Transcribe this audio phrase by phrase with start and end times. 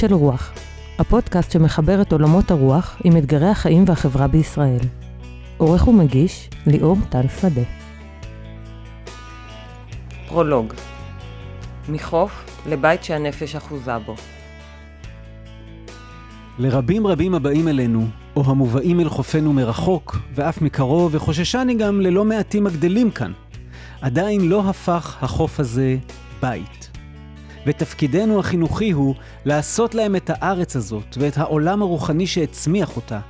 [0.00, 0.52] של רוח,
[0.98, 4.78] הפודקאסט שמחבר את עולמות הרוח עם אתגרי החיים והחברה בישראל.
[5.56, 7.60] עורך ומגיש, ליאור טל שדה.
[10.28, 10.72] פרולוג
[11.88, 14.14] מחוף לבית שהנפש אחוזה בו.
[16.58, 22.66] לרבים רבים הבאים אלינו, או המובאים אל חופנו מרחוק, ואף מקרוב, וחוששני גם ללא מעטים
[22.66, 23.32] הגדלים כאן.
[24.00, 25.96] עדיין לא הפך החוף הזה
[26.42, 26.79] בית.
[27.66, 29.14] ותפקידנו החינוכי הוא
[29.44, 33.20] לעשות להם את הארץ הזאת ואת העולם הרוחני שהצמיח אותה,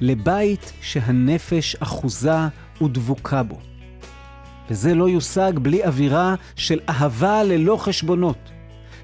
[0.00, 2.38] לבית שהנפש אחוזה
[2.82, 3.58] ודבוקה בו.
[4.70, 8.50] וזה לא יושג בלי אווירה של אהבה ללא חשבונות,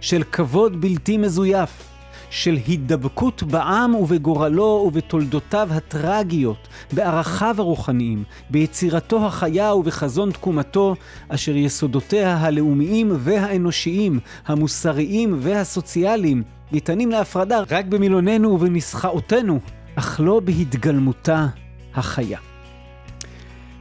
[0.01, 1.88] של כבוד בלתי מזויף,
[2.31, 10.95] של הידבקות בעם ובגורלו ובתולדותיו הטרגיות, בערכיו הרוחניים, ביצירתו החיה ובחזון תקומתו,
[11.29, 19.61] אשר יסודותיה הלאומיים והאנושיים, המוסריים והסוציאליים, ניתנים להפרדה רק במילוננו ובנוסחאותינו,
[19.95, 21.47] אך לא בהתגלמותה
[21.95, 22.39] החיה.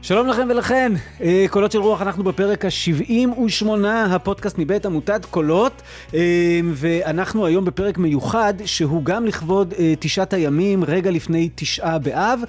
[0.02, 5.82] שלום לכם ולכן, אה, קולות של רוח, אנחנו בפרק ה-78, הפודקאסט מבית עמותת קולות,
[6.14, 12.40] אה, ואנחנו היום בפרק מיוחד, שהוא גם לכבוד אה, תשעת הימים, רגע לפני תשעה באב,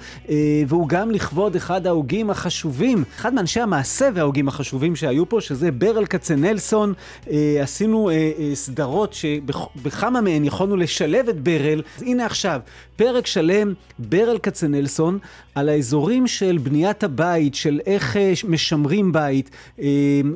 [0.68, 6.06] והוא גם לכבוד אחד ההוגים החשובים, אחד מאנשי המעשה וההוגים החשובים שהיו פה, שזה ברל
[6.06, 6.94] כצנלסון.
[7.62, 8.10] עשינו
[8.54, 11.82] סדרות שבכמה מהן יכולנו לשלב את ברל.
[11.96, 12.60] אז הנה עכשיו,
[12.96, 15.18] פרק שלם, ברל כצנלסון,
[15.54, 19.86] על האזורים של בניית הבית, של איך אה, משמרים בית, אה,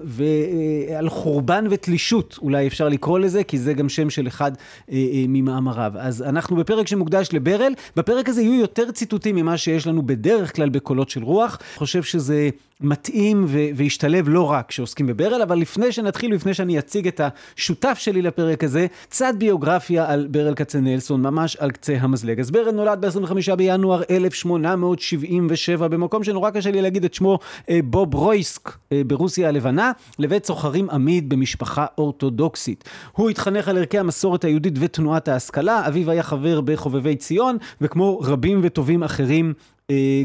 [0.05, 4.52] ועל חורבן ותלישות, אולי אפשר לקרוא לזה, כי זה גם שם של אחד
[4.92, 4.96] אה,
[5.28, 5.92] ממאמריו.
[5.98, 10.69] אז אנחנו בפרק שמוקדש לברל, בפרק הזה יהיו יותר ציטוטים ממה שיש לנו בדרך כלל
[10.69, 11.58] בקולות של רוח.
[11.77, 17.07] חושב שזה מתאים ו- וישתלב לא רק כשעוסקים בברל, אבל לפני שנתחיל, לפני שאני אציג
[17.07, 22.40] את השותף שלי לפרק הזה, קצת ביוגרפיה על ברל כצנלסון, ממש על קצה המזלג.
[22.40, 27.39] אז ברל נולד ב-25 בינואר 1877, במקום שנורא קשה לי להגיד את שמו,
[27.70, 32.85] אה, בוב רויסק, אה, ברוסיה הלבנה, לבית סוחרים עמיד במשפחה אורתודוקסית.
[33.12, 38.61] הוא התחנך על ערכי המסורת היהודית ותנועת ההשכלה, אביו היה חבר בחובבי ציון, וכמו רבים
[38.62, 39.55] וטובים אחרים,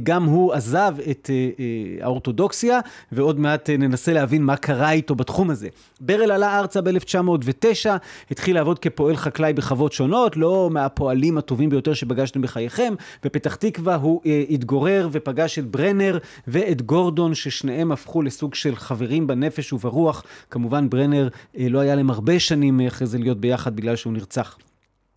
[0.04, 2.80] גם הוא עזב את אה, אה, האורתודוקסיה,
[3.12, 5.68] ועוד מעט ננסה להבין מה קרה איתו בתחום הזה.
[6.02, 7.90] ברל עלה ארצה ב-1909,
[8.32, 12.94] התחיל לעבוד כפועל חקלאי בחוות שונות, לא מהפועלים הטובים ביותר שפגשתם בחייכם.
[13.24, 16.18] בפתח תקווה הוא התגורר ופגש את ברנר
[16.48, 20.24] ואת גורדון, ששניהם הפכו לסוג של חברים בנפש וברוח.
[20.50, 21.28] כמובן ברנר
[21.58, 24.58] לא היה להם הרבה שנים אחרי זה להיות ביחד בגלל שהוא נרצח.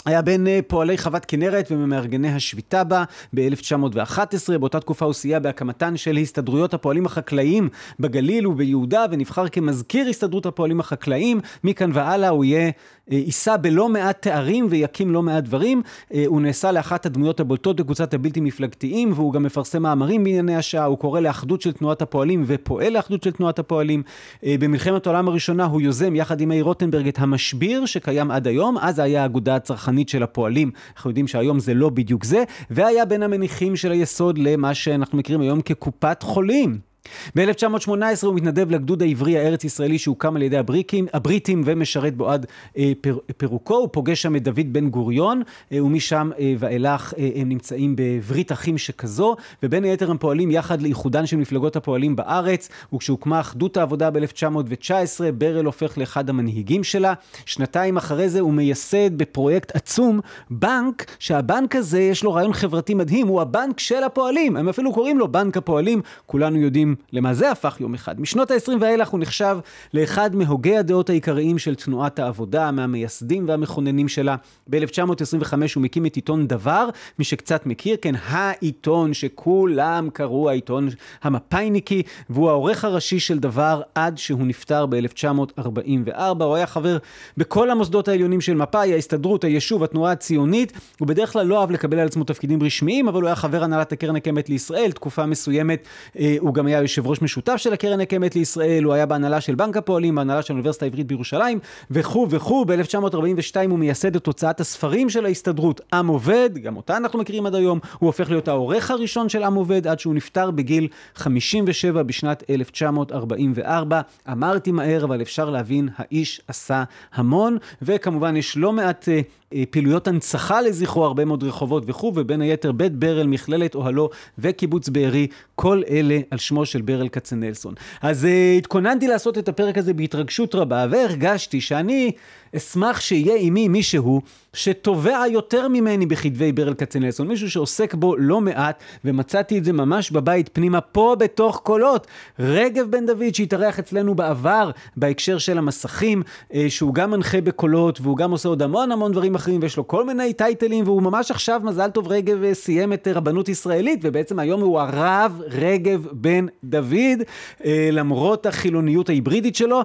[0.04, 3.04] היה בין אה, פועלי חוות כנרת וממארגני השביתה בה
[3.34, 4.58] ב-1911.
[4.60, 7.68] באותה תקופה הוא סייע בהקמתן של הסתדרויות הפועלים החקלאיים
[8.00, 11.40] בגליל וביהודה, ונבחר כמזכיר הסתדרות הפועלים החקלאים.
[11.64, 15.82] מכאן והלאה הוא יהיה, אה, יישא בלא מעט תארים ויקים לא מעט דברים.
[16.14, 20.84] אה, הוא נעשה לאחת הדמויות הבולטות בקבוצת הבלתי מפלגתיים, והוא גם מפרסם מאמרים בענייני השעה.
[20.84, 24.02] הוא קורא לאחדות של תנועת הפועלים ופועל לאחדות של תנועת הפועלים.
[24.42, 28.78] במלחמת העולם הראשונה הוא יוזם יחד עם מאיר רוטנברג את המשביר שקיים עד היום.
[28.78, 29.91] אז היה האגודה הצרכנית.
[29.92, 30.70] הצרכנית של הפועלים.
[30.96, 35.40] אנחנו יודעים שהיום זה לא בדיוק זה, והיה בין המניחים של היסוד למה שאנחנו מכירים
[35.40, 36.91] היום כקופת חולים.
[37.36, 37.92] ב-1918
[38.22, 42.46] הוא מתנדב לגדוד העברי הארץ-ישראלי שהוקם על ידי הבריקים, הבריטים ומשרת בו עד
[42.78, 43.74] אה, פר, פירוקו.
[43.74, 45.42] הוא פוגש שם את דוד בן גוריון,
[45.72, 50.82] אה, ומשם אה, ואילך אה, הם נמצאים בברית אחים שכזו, ובין היתר הם פועלים יחד
[50.82, 57.14] לאיחודן של מפלגות הפועלים בארץ, וכשהוקמה אחדות העבודה ב-1919, ברל הופך לאחד המנהיגים שלה.
[57.46, 60.20] שנתיים אחרי זה הוא מייסד בפרויקט עצום
[60.50, 65.18] בנק, שהבנק הזה יש לו רעיון חברתי מדהים, הוא הבנק של הפועלים, הם אפילו קוראים
[65.18, 68.20] לו בנק הפועלים, כולנו יודעים למה זה הפך יום אחד.
[68.20, 69.58] משנות ה-20 ואילך הוא נחשב
[69.94, 74.36] לאחד מהוגי הדעות העיקריים של תנועת העבודה, מהמייסדים והמכוננים שלה.
[74.70, 76.88] ב-1925 הוא מקים את עיתון דבר,
[77.18, 80.88] מי שקצת מכיר, כן, העיתון שכולם קראו, העיתון
[81.22, 86.44] המפאיניקי, והוא העורך הראשי של דבר עד שהוא נפטר ב-1944.
[86.44, 86.98] הוא היה חבר
[87.36, 90.72] בכל המוסדות העליונים של מפא"י, ההסתדרות, היישוב, התנועה הציונית.
[90.98, 93.92] הוא בדרך כלל לא אהב לקבל על עצמו תפקידים רשמיים, אבל הוא היה חבר הנהלת
[93.92, 95.86] הקרן הקיימת לישראל, תקופה מסוימת
[96.18, 99.54] אה, הוא גם היה יושב ראש משותף של הקרן הקיימת לישראל, הוא היה בהנהלה של
[99.54, 101.58] בנק הפועלים, בהנהלה של האוניברסיטה העברית בירושלים,
[101.90, 102.64] וכו' וכו'.
[102.64, 107.54] ב-1942 הוא מייסד את הוצאת הספרים של ההסתדרות, עם עובד, גם אותה אנחנו מכירים עד
[107.54, 112.42] היום, הוא הופך להיות העורך הראשון של עם עובד, עד שהוא נפטר בגיל 57 בשנת
[112.50, 114.00] 1944.
[114.32, 116.84] אמרתי מהר, אבל אפשר להבין, האיש עשה
[117.14, 119.08] המון, וכמובן יש לא מעט...
[119.08, 124.10] Uh, אה, פעילויות הנצחה לזכרו, הרבה מאוד רחובות וכו', ובין היתר בית ברל, מכללת אוהלו
[124.38, 127.74] וקיבוץ בארי, כל אלה על שמו של ברל כצנלסון.
[128.02, 132.12] אז uh, התכוננתי לעשות את הפרק הזה בהתרגשות רבה, והרגשתי שאני
[132.56, 134.20] אשמח שיהיה עימי מישהו
[134.54, 140.10] שתובע יותר ממני בכתבי ברל כצנלסון, מישהו שעוסק בו לא מעט, ומצאתי את זה ממש
[140.10, 142.06] בבית פנימה, פה בתוך קולות.
[142.38, 146.22] רגב בן דוד שהתארח אצלנו בעבר, בהקשר של המסכים,
[146.54, 149.88] אה, שהוא גם מנחה בקולות, והוא גם עושה עוד המון המון דברים אחרים, ויש לו
[149.88, 154.38] כל מיני טייטלים, והוא ממש עכשיו, מזל טוב רגב אה, סיים את רבנות ישראלית, ובעצם
[154.38, 157.22] היום הוא הרב רגב בן דוד,
[157.64, 159.80] אה, למרות החילוניות ההיברידית שלו,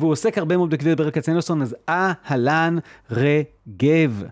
[0.00, 2.78] והוא עוסק הרבה מאוד בכתבי ברל כצנלסון, אז אהלן
[3.10, 4.22] רגב.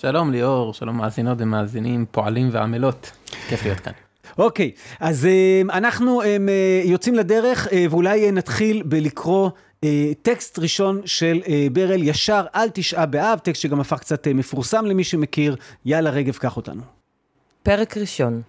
[0.00, 3.10] שלום ליאור, שלום מאזינות ומאזינים, פועלים ועמלות.
[3.48, 3.92] כיף להיות כאן.
[4.38, 9.88] אוקיי, okay, אז uh, אנחנו um, uh, יוצאים לדרך, uh, ואולי uh, נתחיל בלקרוא uh,
[10.22, 14.84] טקסט ראשון של uh, ברל ישר על תשעה באב, טקסט שגם הפך קצת uh, מפורסם
[14.84, 15.56] למי שמכיר.
[15.84, 16.82] יאללה רגב, קח אותנו.
[17.62, 18.42] פרק ראשון,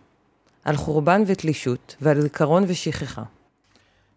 [0.65, 3.23] על חורבן ותלישות ועל זיכרון ושכחה.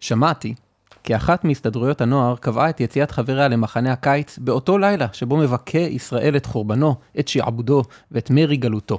[0.00, 0.54] שמעתי
[1.04, 6.36] כי אחת מהסתדרויות הנוער קבעה את יציאת חבריה למחנה הקיץ באותו לילה שבו מבכה ישראל
[6.36, 7.82] את חורבנו, את שעבודו
[8.12, 8.98] ואת מרי גלותו.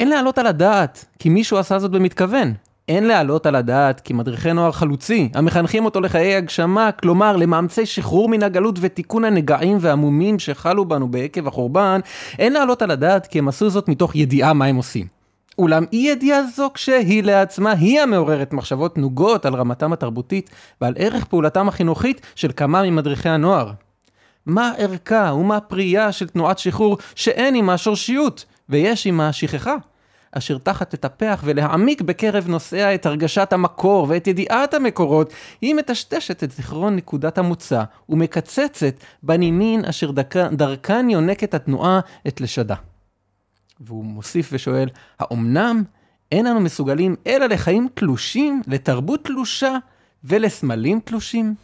[0.00, 2.54] אין להעלות על הדעת כי מישהו עשה זאת במתכוון.
[2.88, 8.28] אין להעלות על הדעת כי מדריכי נוער חלוצי, המחנכים אותו לחיי הגשמה, כלומר למאמצי שחרור
[8.28, 12.00] מן הגלות ותיקון הנגעים והמומים שחלו בנו בעקב החורבן,
[12.38, 15.13] אין להעלות על הדעת כי הם עשו זאת מתוך ידיעה מה הם עושים.
[15.58, 21.24] אולם אי ידיעה זו כשהיא לעצמה היא המעוררת מחשבות נוגות על רמתם התרבותית ועל ערך
[21.24, 23.70] פעולתם החינוכית של כמה ממדריכי הנוער.
[24.46, 29.76] מה ערכה ומה פרייה של תנועת שחרור שאין עימה שורשיות ויש עימה שכחה,
[30.32, 36.50] אשר תחת לטפח ולהעמיק בקרב נושאיה את הרגשת המקור ואת ידיעת המקורות, היא מטשטשת את
[36.50, 40.10] זיכרון נקודת המוצא ומקצצת בנימין אשר
[40.52, 42.74] דרכן יונקת התנועה את לשדה.
[43.80, 44.88] והוא מוסיף ושואל,
[45.18, 45.82] האומנם
[46.32, 49.76] אין אנו מסוגלים אלא לחיים תלושים, לתרבות תלושה
[50.24, 51.54] ולסמלים תלושים?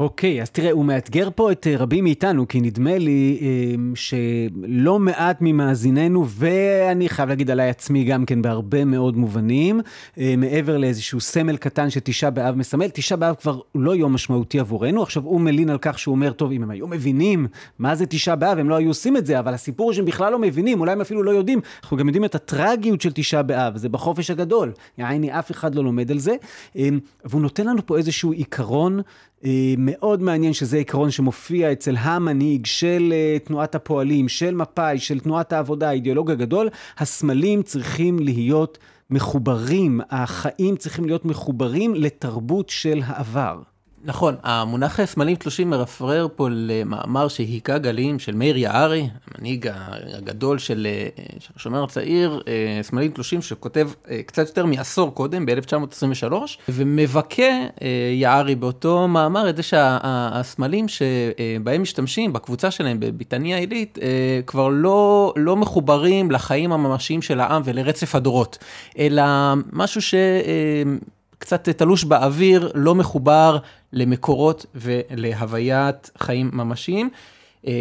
[0.00, 3.74] אוקיי, okay, אז תראה, הוא מאתגר פה את אה, רבים מאיתנו, כי נדמה לי אה,
[3.94, 9.80] שלא מעט ממאזיננו, ואני חייב להגיד עליי עצמי גם כן בהרבה מאוד מובנים,
[10.18, 15.02] אה, מעבר לאיזשהו סמל קטן שתשעה באב מסמל, תשעה באב כבר לא יום משמעותי עבורנו,
[15.02, 17.46] עכשיו הוא מלין על כך שהוא אומר, טוב, אם הם היו מבינים
[17.78, 20.32] מה זה תשעה באב, הם לא היו עושים את זה, אבל הסיפור הוא שהם בכלל
[20.32, 23.76] לא מבינים, אולי הם אפילו לא יודעים, אנחנו גם יודעים את הטרגיות של תשעה באב,
[23.76, 26.36] זה בחופש הגדול, יעני, אף אחד לא לומד על זה,
[27.24, 29.00] והוא נותן לנו פה איזשהו עיקרון,
[29.78, 35.52] מאוד מעניין שזה עיקרון שמופיע אצל המנהיג של אה, תנועת הפועלים, של מפא"י, של תנועת
[35.52, 36.68] העבודה, האידיאולוג הגדול,
[36.98, 38.78] הסמלים צריכים להיות
[39.10, 43.62] מחוברים, החיים צריכים להיות מחוברים לתרבות של העבר.
[44.04, 49.70] נכון, המונח סמלים תלושים מרפרר פה למאמר שהיכה גלים של מאיר יערי, המנהיג
[50.16, 50.86] הגדול של,
[51.38, 56.32] של השומר הצעיר, אה, סמלים תלושים שכותב אה, קצת יותר מעשור קודם, ב-1923,
[56.68, 63.98] ומבכה אה, יערי באותו מאמר את זה שהסמלים שבהם משתמשים בקבוצה שלהם בביתניה עילית,
[64.46, 68.58] כבר לא, לא מחוברים לחיים הממשיים של העם ולרצף הדורות,
[68.98, 69.24] אלא
[69.72, 70.14] משהו ש...
[71.38, 73.58] קצת תלוש באוויר, לא מחובר
[73.92, 77.10] למקורות ולהוויית חיים ממשיים.
[77.66, 77.72] אה,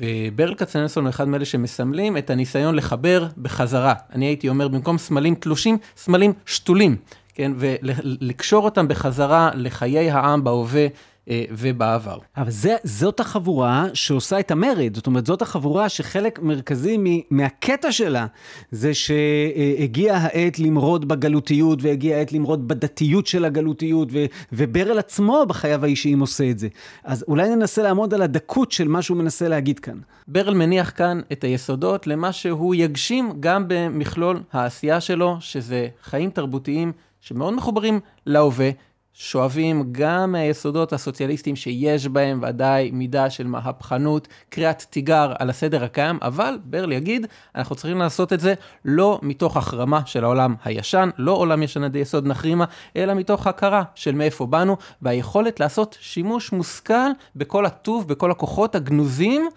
[0.00, 3.94] וברל כצנלסון הוא אחד מאלה שמסמלים את הניסיון לחבר בחזרה.
[4.12, 6.96] אני הייתי אומר, במקום סמלים תלושים, סמלים שתולים,
[7.34, 7.52] כן?
[7.56, 10.86] ולקשור אותם בחזרה לחיי העם בהווה
[11.28, 12.18] ובעבר.
[12.36, 16.98] אבל זה, זאת החבורה שעושה את המרד, זאת אומרת, זאת החבורה שחלק מרכזי
[17.30, 18.26] מהקטע שלה
[18.70, 25.84] זה שהגיעה העת למרוד בגלותיות והגיעה העת למרוד בדתיות של הגלותיות, ו, וברל עצמו בחייו
[25.84, 26.68] האישיים עושה את זה.
[27.04, 29.98] אז אולי ננסה לעמוד על הדקות של מה שהוא מנסה להגיד כאן.
[30.28, 36.92] ברל מניח כאן את היסודות למה שהוא יגשים גם במכלול העשייה שלו, שזה חיים תרבותיים
[37.20, 38.70] שמאוד מחוברים להווה.
[39.18, 46.18] שואבים גם מהיסודות הסוציאליסטיים שיש בהם ודאי מידה של מהפכנות, קריאת תיגר על הסדר הקיים,
[46.22, 48.54] אבל ברל יגיד, אנחנו צריכים לעשות את זה
[48.84, 52.64] לא מתוך החרמה של העולם הישן, לא עולם ישן עדי יסוד נחרימה,
[52.96, 59.48] אלא מתוך הכרה של מאיפה באנו, והיכולת לעשות שימוש מושכל בכל הטוב, בכל הכוחות הגנוזים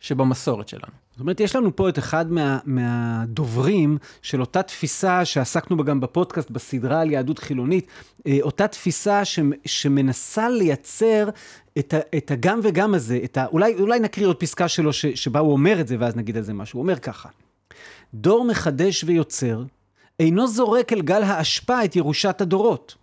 [0.00, 1.05] שבמסורת שלנו.
[1.16, 6.00] זאת אומרת, יש לנו פה את אחד מה, מהדוברים של אותה תפיסה שעסקנו בה גם
[6.00, 7.86] בפודקאסט, בסדרה על יהדות חילונית,
[8.26, 11.28] אה, אותה תפיסה ש, שמנסה לייצר
[11.78, 15.06] את, ה, את הגם וגם הזה, את ה, אולי, אולי נקריא עוד פסקה שלו ש,
[15.06, 16.76] שבה הוא אומר את זה, ואז נגיד על זה משהו.
[16.76, 17.28] הוא אומר ככה,
[18.14, 19.62] דור מחדש ויוצר
[20.20, 22.94] אינו זורק אל גל האשפה את ירושת הדורות.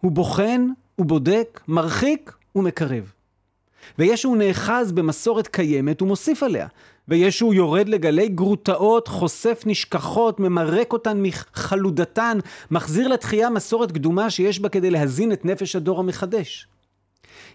[0.00, 3.12] הוא בוחן, הוא בודק, מרחיק ומקרב.
[3.98, 6.66] וישו נאחז במסורת קיימת ומוסיף עליה.
[7.08, 12.38] וישו יורד לגלי גרוטאות, חושף נשכחות, ממרק אותן מחלודתן,
[12.70, 16.68] מחזיר לתחייה מסורת קדומה שיש בה כדי להזין את נפש הדור המחדש.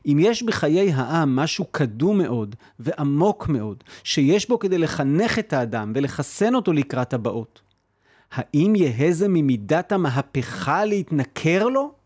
[0.06, 5.92] אם יש בחיי העם משהו קדום מאוד ועמוק מאוד, שיש בו כדי לחנך את האדם
[5.96, 7.62] ולחסן אותו לקראת הבאות,
[8.32, 12.01] האם יהא זה ממידת המהפכה להתנכר לו?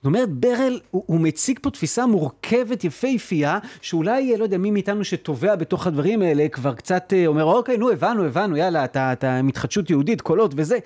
[0.00, 5.04] זאת אומרת, ברל, הוא, הוא מציג פה תפיסה מורכבת, יפהפייה, שאולי, לא יודע, מי מאיתנו
[5.04, 9.42] שטובע בתוך הדברים האלה, כבר קצת אה, אומר, אוקיי, נו, הבנו, הבנו, יאללה, אתה, אתה
[9.42, 10.78] מתחדשות יהודית, קולות וזה.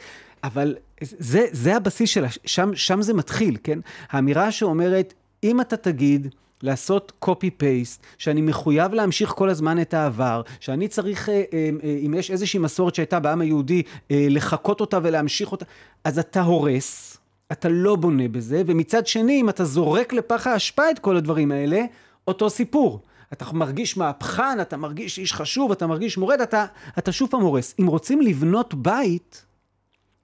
[0.44, 3.78] אבל זה, זה הבסיס שלה, שם, שם זה מתחיל, כן?
[4.10, 10.88] האמירה שאומרת, אם אתה תגיד, לעשות copy-paste, שאני מחויב להמשיך כל הזמן את העבר, שאני
[10.88, 11.70] צריך, אה, אה,
[12.06, 15.64] אם יש איזושהי מסורת שהייתה בעם היהודי, לחקות אותה ולהמשיך אותה,
[16.04, 17.13] אז אתה הורס.
[17.52, 21.84] אתה לא בונה בזה, ומצד שני, אם אתה זורק לפח האשפה את כל הדברים האלה,
[22.28, 23.00] אותו סיפור.
[23.32, 26.66] אתה מרגיש מהפכן, אתה מרגיש איש חשוב, אתה מרגיש מורד, אתה,
[26.98, 27.74] אתה שוב פעם הורס.
[27.80, 29.44] אם רוצים לבנות בית,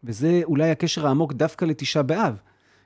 [0.04, 2.36] וזה אולי הקשר העמוק דווקא לתשעה באב,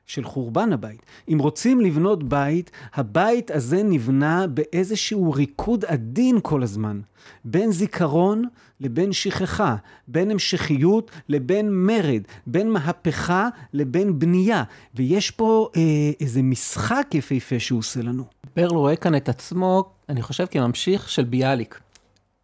[0.07, 1.03] של חורבן הבית.
[1.29, 7.01] אם רוצים לבנות בית, הבית הזה נבנה באיזשהו ריקוד עדין כל הזמן.
[7.45, 8.45] בין זיכרון
[8.81, 9.77] לבין שכחה,
[10.09, 14.63] בין המשכיות לבין מרד, בין מהפכה לבין בנייה.
[14.95, 15.83] ויש פה אה,
[16.21, 18.25] איזה משחק יפהפה שהוא עושה לנו.
[18.57, 21.81] ברל רואה כאן את עצמו, אני חושב, כממשיך של ביאליק.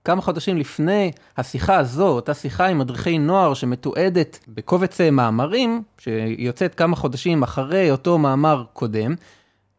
[0.05, 6.75] כמה חודשים לפני השיחה הזו, אותה שיחה עם מדריכי נוער שמתועדת בקובץ אה, מאמרים, שיוצאת
[6.75, 9.15] כמה חודשים אחרי אותו מאמר קודם,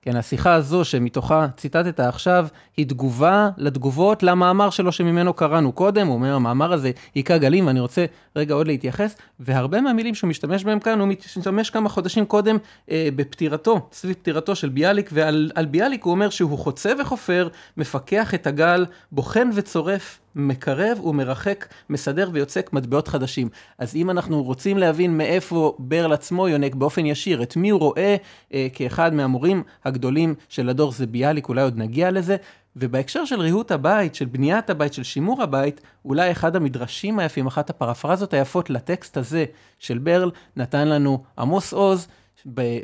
[0.05, 6.15] כן, השיחה הזו שמתוכה ציטטת עכשיו, היא תגובה לתגובות למאמר שלו שממנו קראנו קודם, הוא
[6.15, 8.05] אומר, המאמר הזה היכה גלים, ואני רוצה
[8.35, 12.57] רגע עוד להתייחס, והרבה מהמילים שהוא משתמש בהם כאן, הוא משתמש כמה חודשים קודם
[12.91, 18.47] אה, בפטירתו, סביב פטירתו של ביאליק, ועל ביאליק הוא אומר שהוא חוצה וחופר, מפקח את
[18.47, 23.49] הגל, בוחן וצורף מקרב ומרחק, מסדר ויוצק מטבעות חדשים.
[23.77, 28.15] אז אם אנחנו רוצים להבין מאיפה ברל עצמו יונק באופן ישיר, את מי הוא רואה
[28.53, 32.35] אה, כאחד מהמורים הגדולים של הדור זה ביאליק, אולי עוד נגיע לזה.
[32.75, 37.69] ובהקשר של ריהוט הבית, של בניית הבית, של שימור הבית, אולי אחד המדרשים היפים, אחת
[37.69, 39.45] הפרפרזות היפות לטקסט הזה
[39.79, 42.07] של ברל, נתן לנו עמוס עוז,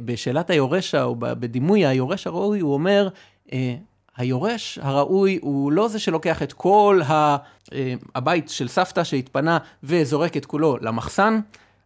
[0.06, 3.10] בשאלת היורש, או בדימוי היורש הראוי, הוא אומר,
[3.54, 3.76] אה,
[4.18, 7.38] היורש הראוי הוא לא זה שלוקח את כל ה,
[7.74, 11.40] אה, הבית של סבתא שהתפנה וזורק את כולו למחסן,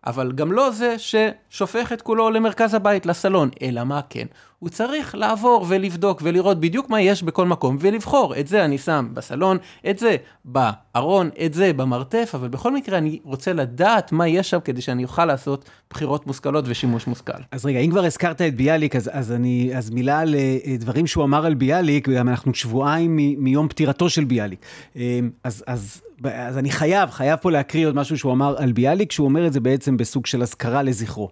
[0.07, 4.25] אבל גם לא זה ששופך את כולו למרכז הבית, לסלון, אלא מה כן?
[4.61, 9.09] הוא צריך לעבור ולבדוק ולראות בדיוק מה יש בכל מקום ולבחור, את זה אני שם
[9.13, 9.57] בסלון,
[9.89, 10.15] את זה
[10.45, 15.03] בארון, את זה במרתף, אבל בכל מקרה אני רוצה לדעת מה יש שם כדי שאני
[15.03, 17.41] אוכל לעשות בחירות מושכלות ושימוש מושכל.
[17.51, 21.07] אז רגע, אם כבר הזכרת את ביאליק, אז, אז, אני, אז מילה על אה, דברים
[21.07, 24.59] שהוא אמר על ביאליק, וגם אנחנו שבועיים מ, מיום פטירתו של ביאליק.
[24.95, 29.11] אה, אז, אז, אז אני חייב, חייב פה להקריא עוד משהו שהוא אמר על ביאליק,
[29.11, 31.29] שהוא אומר את זה בעצם בסוג של אזכרה לזכרו.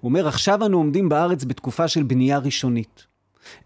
[0.00, 2.71] הוא אומר, עכשיו אנו עומדים בארץ בתקופה של בנייה ראשונית.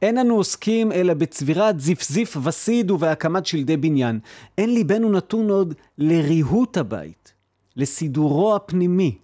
[0.02, 4.18] אין אנו עוסקים אלא בצבירת זיפזיף וסיד ובהקמת שלדי בניין.
[4.58, 7.32] אין ליבנו נתון עוד לריהוט הבית,
[7.76, 9.18] לסידורו הפנימי.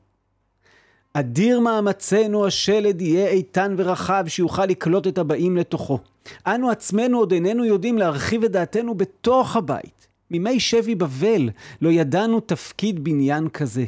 [1.14, 5.98] אדיר מאמצינו השלד יהיה איתן ורחב שיוכל לקלוט את הבאים לתוכו.
[6.46, 10.06] אנו עצמנו עוד איננו יודעים להרחיב את דעתנו בתוך הבית.
[10.30, 11.50] מימי שבי בבל
[11.82, 13.84] לא ידענו תפקיד בניין כזה.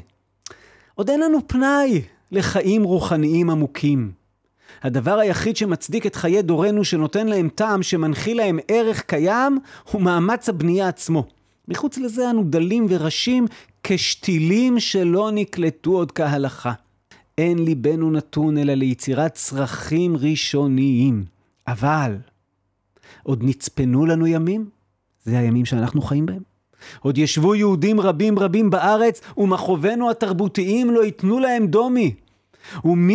[0.94, 4.23] עוד אין לנו פנאי לחיים רוחניים עמוקים.
[4.82, 9.58] הדבר היחיד שמצדיק את חיי דורנו שנותן להם טעם, שמנחיל להם ערך קיים,
[9.92, 11.26] הוא מאמץ הבנייה עצמו.
[11.68, 13.46] מחוץ לזה אנו דלים וראשים
[13.82, 16.72] כשתילים שלא נקלטו עוד כהלכה.
[17.38, 21.24] אין ליבנו נתון אלא ליצירת צרכים ראשוניים.
[21.68, 22.16] אבל,
[23.22, 24.68] עוד נצפנו לנו ימים?
[25.24, 26.42] זה הימים שאנחנו חיים בהם.
[27.00, 32.14] עוד ישבו יהודים רבים רבים בארץ, ומכאובינו התרבותיים לא ייתנו להם דומי.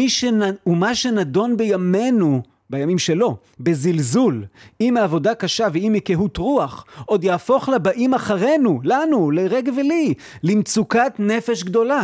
[0.08, 0.40] שנ...
[0.68, 4.46] ומה שנדון בימינו, בימים שלו, בזלזול,
[4.82, 10.14] אם מעבודה קשה ואם מקהות רוח, עוד יהפוך לבאים אחרינו, לנו, לרגב ולי,
[10.44, 12.04] למצוקת נפש גדולה.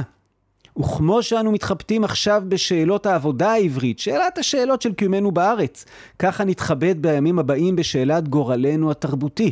[0.80, 5.86] וכמו שאנו מתחבטים עכשיו בשאלות העבודה העברית, שאלת השאלות של קיומנו בארץ,
[6.20, 9.52] ככה נתחבט בימים הבאים בשאלת גורלנו התרבותי.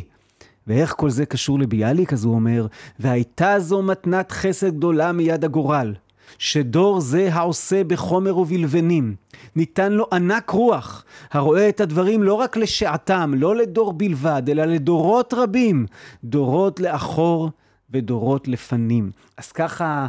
[0.66, 2.12] ואיך כל זה קשור לביאליק?
[2.12, 2.66] אז הוא אומר,
[2.98, 5.94] והייתה זו מתנת חסד גדולה מיד הגורל.
[6.38, 9.14] שדור זה העושה בחומר ובלבנים,
[9.56, 15.34] ניתן לו ענק רוח, הרואה את הדברים לא רק לשעתם, לא לדור בלבד, אלא לדורות
[15.34, 15.86] רבים,
[16.24, 17.50] דורות לאחור
[17.90, 19.10] ודורות לפנים.
[19.36, 20.06] אז ככה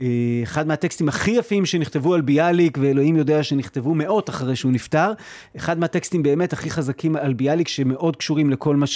[0.00, 5.12] אה, אחד מהטקסטים הכי יפים שנכתבו על ביאליק, ואלוהים יודע שנכתבו מאות אחרי שהוא נפטר.
[5.56, 8.86] אחד מהטקסטים באמת הכי חזקים על ביאליק, שמאוד קשורים לכל מה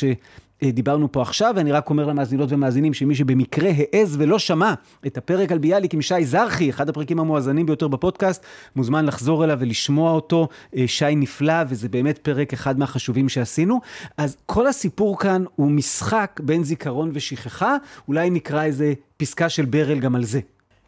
[0.65, 4.75] שדיברנו פה עכשיו, ואני רק אומר למאזינות ומאזינים שמי שבמקרה העז ולא שמע
[5.07, 8.45] את הפרק על ביאליק עם שי זרחי, אחד הפרקים המואזנים ביותר בפודקאסט,
[8.77, 10.49] מוזמן לחזור אליו ולשמוע אותו.
[10.77, 13.81] אה, שי נפלא, וזה באמת פרק אחד מהחשובים שעשינו.
[14.17, 17.77] אז כל הסיפור כאן הוא משחק בין זיכרון ושכחה,
[18.09, 20.41] אולי נקרא איזה פסקה של ברל גם על זה.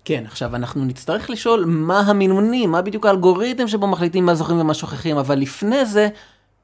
[0.04, 4.74] כן, עכשיו אנחנו נצטרך לשאול מה המינונים, מה בדיוק האלגוריתם שבו מחליטים מה זוכרים ומה
[4.74, 6.08] שוכחים, אבל לפני זה,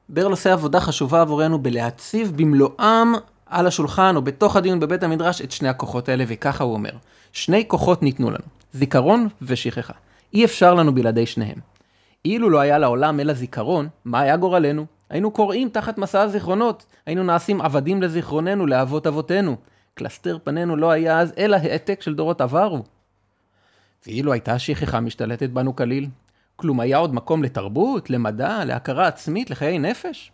[0.09, 3.13] ברל עושה עבודה חשובה עבורנו בלהציב במלואם
[3.45, 6.91] על השולחן או בתוך הדיון בבית המדרש את שני הכוחות האלה, וככה הוא אומר.
[7.31, 9.93] שני כוחות ניתנו לנו, זיכרון ושכחה.
[10.33, 11.57] אי אפשר לנו בלעדי שניהם.
[12.25, 14.85] אילו לא היה לעולם אלא זיכרון, מה היה גורלנו?
[15.09, 19.55] היינו קוראים תחת מסע הזיכרונות, היינו נעשים עבדים לזיכרוננו, לאבות אבותינו.
[19.93, 22.83] קלסתר פנינו לא היה אז אלא העתק של דורות עברו.
[24.07, 26.07] ואילו הייתה השכחה משתלטת בנו כליל,
[26.59, 30.31] כלום היה עוד מקום לתרבות, למדע, להכרה עצמית, לחיי נפש?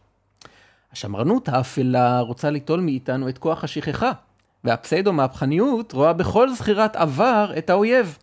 [0.91, 4.11] השמרנות האפלה רוצה ליטול מאיתנו את כוח השכחה,
[4.63, 8.17] והפסיידו-מהפכניות רואה בכל זכירת עבר את האויב.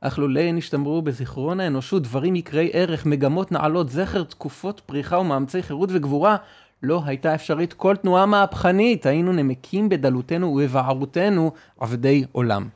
[0.00, 5.88] אך לולא נשתמרו בזיכרון האנושות דברים יקרי ערך, מגמות נעלות זכר, תקופות פריחה ומאמצי חירות
[5.92, 6.36] וגבורה,
[6.82, 12.68] לא הייתה אפשרית כל תנועה מהפכנית, היינו נמקים בדלותנו ובבערותנו עבדי עולם.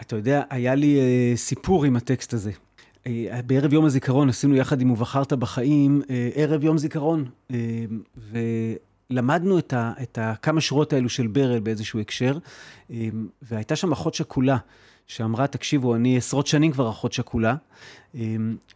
[0.00, 2.52] אתה יודע, היה לי uh, סיפור עם הטקסט הזה.
[3.06, 3.08] Uh,
[3.46, 7.54] בערב יום הזיכרון עשינו יחד עם ובחרת בחיים, uh, ערב יום זיכרון, uh,
[9.10, 12.38] ולמדנו את, ה, את ה, כמה שורות האלו של ברל באיזשהו הקשר,
[13.42, 14.56] והייתה שם אחות שכולה.
[15.06, 17.54] שאמרה, תקשיבו, אני עשרות שנים כבר אחות שכולה,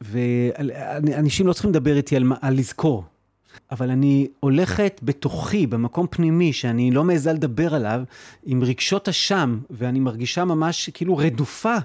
[0.00, 3.04] ואנשים לא צריכים לדבר איתי על, על לזכור,
[3.70, 8.02] אבל אני הולכת בתוכי, במקום פנימי, שאני לא מעיזה לדבר עליו,
[8.44, 11.76] עם רגשות אשם, ואני מרגישה ממש כאילו רדופה,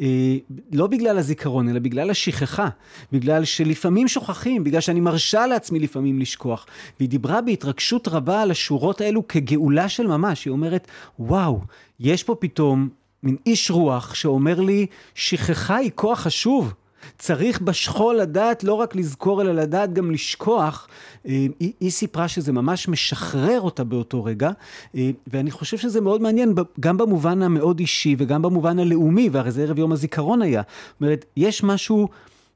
[0.00, 0.36] אה,
[0.72, 2.68] לא בגלל הזיכרון, אלא בגלל השכחה,
[3.12, 6.66] בגלל שלפעמים שוכחים, בגלל שאני מרשה לעצמי לפעמים לשכוח.
[6.98, 10.44] והיא דיברה בהתרגשות רבה על השורות האלו כגאולה של ממש.
[10.44, 11.60] היא אומרת, וואו,
[12.00, 12.88] יש פה פתאום
[13.22, 16.74] מין איש רוח שאומר לי, שכחה היא כוח חשוב.
[17.18, 20.88] צריך בשכול לדעת לא רק לזכור, אלא לדעת גם לשכוח.
[21.26, 24.50] אה, היא, היא סיפרה שזה ממש משחרר אותה באותו רגע,
[24.94, 29.62] אה, ואני חושב שזה מאוד מעניין, גם במובן המאוד אישי וגם במובן הלאומי, והרי זה
[29.62, 30.62] ערב יום הזיכרון היה.
[30.92, 32.08] זאת אומרת, יש משהו...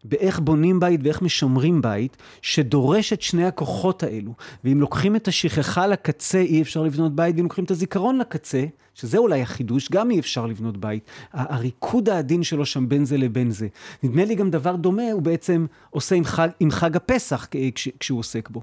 [0.04, 4.32] באיך בונים בית ואיך משמרים בית, שדורש את שני הכוחות האלו.
[4.64, 9.18] ואם לוקחים את השכחה לקצה, אי אפשר לבנות בית, ואם לוקחים את הזיכרון לקצה, שזה
[9.18, 11.06] אולי החידוש, גם אי אפשר לבנות בית.
[11.32, 13.68] הריקוד העדין שלו שם בין זה לבין זה.
[14.02, 18.18] נדמה לי גם דבר דומה, הוא בעצם עושה עם חג, עם חג הפסח כש, כשהוא
[18.18, 18.62] עוסק בו.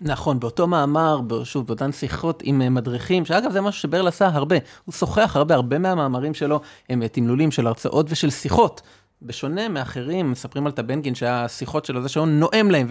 [0.00, 4.56] נכון, באותו מאמר, שוב, באותן שיחות עם אה, מדריכים, שאגב זה משהו שברל עשה הרבה,
[4.84, 8.82] הוא שוחח הרבה, הרבה מהמאמרים שלו הם תמלולים של הרצאות ושל שיחות
[9.22, 12.86] בשונה מאחרים, מספרים על טבנגין שהשיחות שלו זה שהוא נואם להם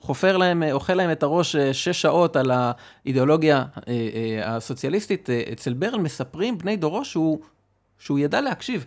[0.00, 5.72] וחופר להם, אוכל להם את הראש אה, שש שעות על האידיאולוגיה אה, אה, הסוציאליסטית, אצל
[5.72, 7.38] ברל מספרים בני דורו שהוא,
[7.98, 8.84] שהוא ידע להקשיב.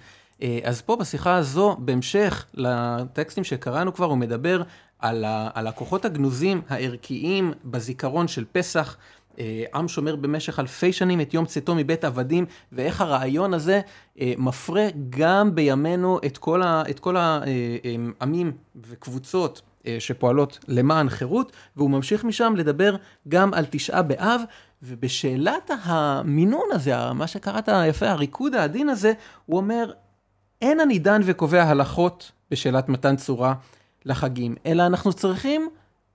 [0.64, 4.64] אז פה בשיחה הזו, בהמשך לטקסטים שקראנו כבר, הוא מדבר
[5.00, 8.98] על, ה, על הכוחות הגנוזים הערכיים בזיכרון של פסח,
[9.76, 13.82] עם שומר במשך אלפי שנים את יום צאתו מבית עבדים, ואיך הרעיון הזה
[14.20, 19.62] אה, מפרה גם בימינו את כל, ה, את כל העמים אה, וקבוצות
[20.00, 22.96] שפועלות למען חירות, והוא ממשיך משם לדבר
[23.28, 24.42] גם על תשעה באב,
[24.84, 29.14] ובשאלת המינון הזה, מה שקראת יפה, הריקוד העדין הזה,
[29.46, 29.92] הוא אומר,
[30.62, 33.54] אין אני דן וקובע הלכות בשאלת מתן צורה
[34.06, 35.70] לחגים, אלא אנחנו צריכים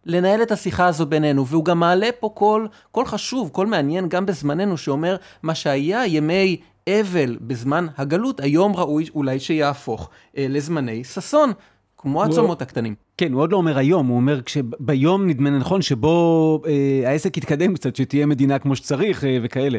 [0.07, 4.27] לנהל את השיחה הזו בינינו, והוא גם מעלה פה קול, קול חשוב, קול מעניין גם
[4.27, 6.57] בזמננו, שאומר, מה שהיה ימי
[6.89, 11.53] אבל בזמן הגלות, היום ראוי אולי שיהפוך אה, לזמני ששון,
[11.99, 12.95] כמו הצומות הקטנים.
[13.17, 17.75] כן, הוא עוד לא אומר היום, הוא אומר שביום נדמה נכון שבו אה, העסק יתקדם
[17.75, 19.79] קצת, שתהיה מדינה כמו שצריך אה, וכאלה.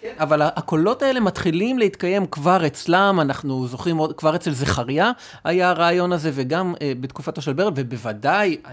[0.00, 5.12] כן, אבל הקולות האלה מתחילים להתקיים כבר אצלם, אנחנו זוכרים עוד, כבר אצל זכריה
[5.44, 8.70] היה הרעיון הזה, וגם uh, בתקופתו של ברל, ובוודאי uh, uh,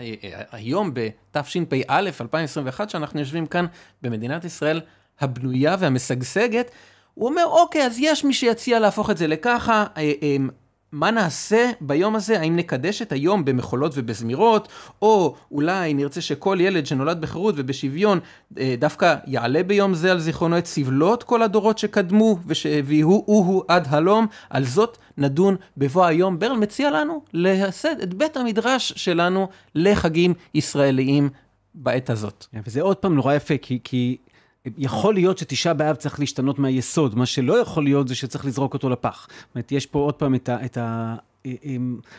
[0.52, 3.66] היום בתשפ"א, 2021, שאנחנו יושבים כאן
[4.02, 4.82] במדינת ישראל
[5.20, 6.72] הבנויה והמשגשגת,
[7.14, 10.52] הוא אומר, אוקיי, אז יש מי שיציע להפוך את זה לככה, uh, uh,
[10.92, 12.40] מה נעשה ביום הזה?
[12.40, 14.68] האם נקדש את היום במחולות ובזמירות,
[15.02, 18.20] או אולי נרצה שכל ילד שנולד בחירות ובשוויון
[18.60, 22.40] אה, דווקא יעלה ביום זה על זיכרונו את סבלות כל הדורות שקדמו,
[22.86, 26.40] והוא הוא עד הלום, על זאת נדון בבוא היום.
[26.40, 31.30] ברל מציע לנו לייסד את בית המדרש שלנו לחגים ישראליים
[31.76, 32.46] בעת הזאת.
[32.66, 34.18] וזה עוד פעם נורא יפה, כי, כי
[34.78, 38.90] יכול להיות שתשעה באב צריך להשתנות מהיסוד, מה שלא יכול להיות זה שצריך לזרוק אותו
[38.90, 39.28] לפח.
[39.30, 40.66] זאת אומרת, יש פה עוד פעם את ה...
[40.66, 41.16] את ה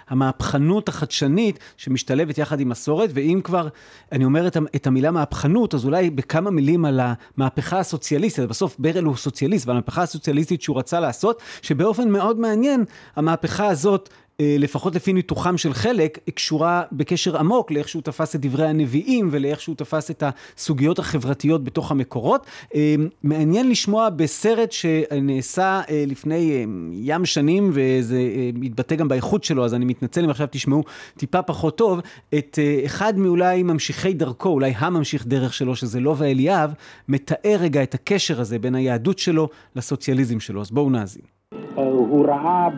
[0.09, 3.69] המהפכנות החדשנית שמשתלבת יחד עם מסורת, ואם כבר
[4.13, 8.49] אני אומר את, את המילה מהפכנות, אז אולי בכמה מילים על המהפכה הסוציאליסטית.
[8.49, 12.85] בסוף ברל הוא סוציאליסט, והמהפכה הסוציאליסטית שהוא רצה לעשות, שבאופן מאוד מעניין,
[13.17, 18.40] המהפכה הזאת אה, לפחות לפי ניתוחם של חלק, קשורה בקשר עמוק לאיך שהוא תפס את
[18.40, 22.46] דברי הנביאים ולאיך שהוא תפס את הסוגיות החברתיות בתוך המקורות.
[22.74, 28.18] אה, מעניין לשמוע בסרט שנעשה אה, לפני ים שנים, וזה
[28.55, 30.85] מתבטא גם באיכות שלו, אז אני מתנצל אם עכשיו תשמעו
[31.16, 32.01] טיפה פחות טוב,
[32.35, 36.72] את אחד מאולי ממשיכי דרכו, אולי הממשיך דרך שלו, שזה לובה אליאב,
[37.09, 40.61] מתאר רגע את הקשר הזה בין היהדות שלו לסוציאליזם שלו.
[40.61, 41.38] אז בואו נאזין.
[41.75, 42.69] הוא ראה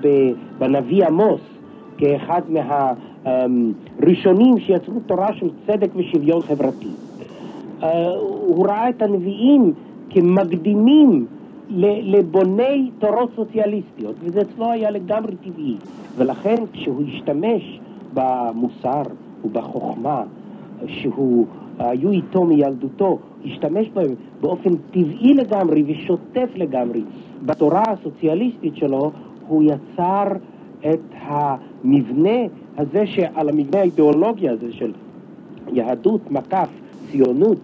[0.59, 1.41] בנביא עמוס
[1.99, 2.43] כאחד
[3.25, 6.89] מהראשונים שיצרו תורה של צדק ושוויון חברתי.
[7.83, 9.73] אה, הוא ראה את הנביאים
[10.11, 11.27] כמקדימים
[12.03, 15.77] לבוני תורות סוציאליסטיות, וזה אצלו היה לגמרי טבעי.
[16.17, 17.81] ולכן כשהוא השתמש
[18.15, 19.03] במוסר
[19.45, 20.23] ובחוכמה
[20.87, 21.47] שהוא,
[21.81, 27.03] היו איתו מילדותו, השתמש בהם באופן טבעי לגמרי ושוטף לגמרי
[27.43, 29.13] בתורה הסוציאליסטית שלו,
[29.49, 30.27] הוא יצר
[30.81, 32.39] את המבנה
[32.79, 34.93] הזה, שעל המבנה האידיאולוגי הזה של
[35.73, 36.69] יהדות מקף
[37.11, 37.61] ציונות,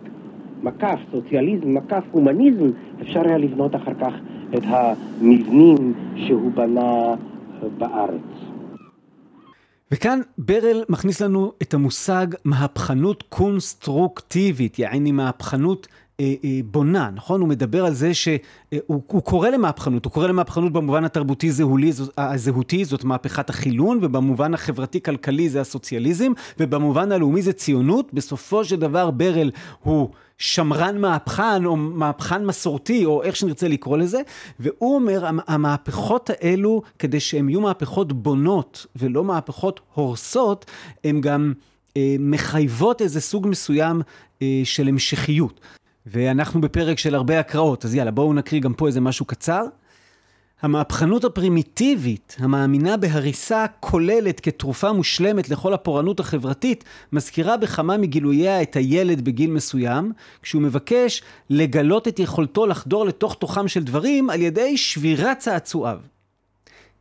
[0.63, 2.71] מקף סוציאליזם, מקף הומניזם,
[3.03, 4.15] אפשר היה לבנות אחר כך
[4.55, 7.15] את המבנים שהוא בנה
[7.79, 8.46] בארץ.
[9.93, 15.87] וכאן ברל מכניס לנו את המושג מהפכנות קונסטרוקטיבית, יעני מהפכנות
[16.65, 17.41] בונה, נכון?
[17.41, 18.39] הוא מדבר על זה שהוא
[18.87, 25.49] הוא קורא למהפכנות, הוא קורא למהפכנות במובן התרבותי זהולי, הזהותי, זאת מהפכת החילון, ובמובן החברתי-כלכלי
[25.49, 28.13] זה הסוציאליזם, ובמובן הלאומי זה ציונות.
[28.13, 29.51] בסופו של דבר ברל
[29.83, 34.21] הוא שמרן מהפכן, או מהפכן מסורתי, או איך שנרצה לקרוא לזה,
[34.61, 40.67] והוא אומר, המהפכות האלו, כדי שהן יהיו מהפכות בונות ולא מהפכות הורסות,
[41.05, 41.53] הן גם
[41.97, 44.03] אה, מחייבות איזה סוג מסוים
[44.43, 45.61] אה, של המשכיות.
[46.07, 49.63] ואנחנו בפרק של הרבה הקראות, אז יאללה, בואו נקריא גם פה איזה משהו קצר.
[50.63, 59.25] המהפכנות הפרימיטיבית, המאמינה בהריסה כוללת כתרופה מושלמת לכל הפורענות החברתית, מזכירה בכמה מגילוייה את הילד
[59.25, 65.39] בגיל מסוים, כשהוא מבקש לגלות את יכולתו לחדור לתוך תוכם של דברים על ידי שבירת
[65.39, 65.99] צעצועיו.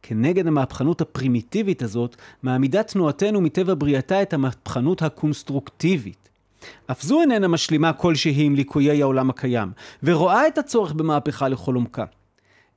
[0.02, 6.30] כנגד המהפכנות הפרימיטיבית הזאת, מעמידה תנועתנו מטבע בריאתה את המהפכנות הקונסטרוקטיבית.
[6.92, 9.72] אף זו איננה משלימה כלשהי עם ליקויי העולם הקיים,
[10.04, 12.06] ורואה את הצורך במהפכה לכל עומקה,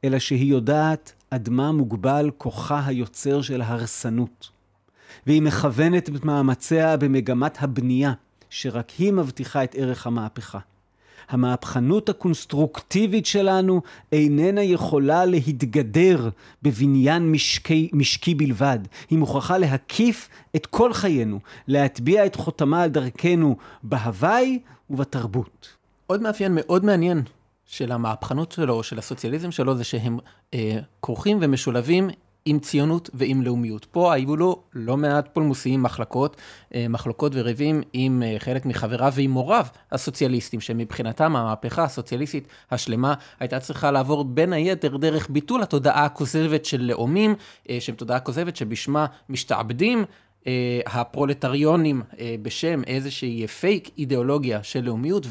[0.05, 4.51] אלא שהיא יודעת עד מה מוגבל כוחה היוצר של ההרסנות.
[5.27, 8.13] והיא מכוונת את מאמציה במגמת הבנייה,
[8.51, 10.59] שרק היא מבטיחה את ערך המהפכה.
[11.29, 13.81] המהפכנות הקונסטרוקטיבית שלנו
[14.13, 16.29] איננה יכולה להתגדר
[16.63, 18.79] בבניין משקי, משקי בלבד.
[19.11, 24.59] היא מוכרחה להקיף את כל חיינו, להטביע את חותמה על דרכנו בהוואי
[24.91, 25.69] ובתרבות.
[26.07, 27.23] עוד מאפיין מאוד מעניין
[27.67, 30.19] של המהפכנות שלו, של הסוציאליזם שלו, זה שהם
[30.55, 30.79] אה,
[31.41, 32.11] ומשולבים
[32.49, 33.85] עם ציונות ועם לאומיות.
[33.85, 36.37] פה היו לו לא מעט פולמוסים, מחלקות,
[36.75, 43.61] אה, מחלוקות וריבים עם אה, חלק מחבריו ועם מוריו הסוציאליסטים, שמבחינתם המהפכה הסוציאליסטית השלמה הייתה
[43.61, 47.35] צריכה לעבור בין היתר דרך ביטול התודעה הכוזבת של לאומים,
[47.71, 50.05] אה, שהם תודעה כוזבת שבשמה משתעבדים.
[50.87, 52.03] הפרולטריונים
[52.43, 55.27] בשם איזושהי פייק אידיאולוגיה של לאומיות.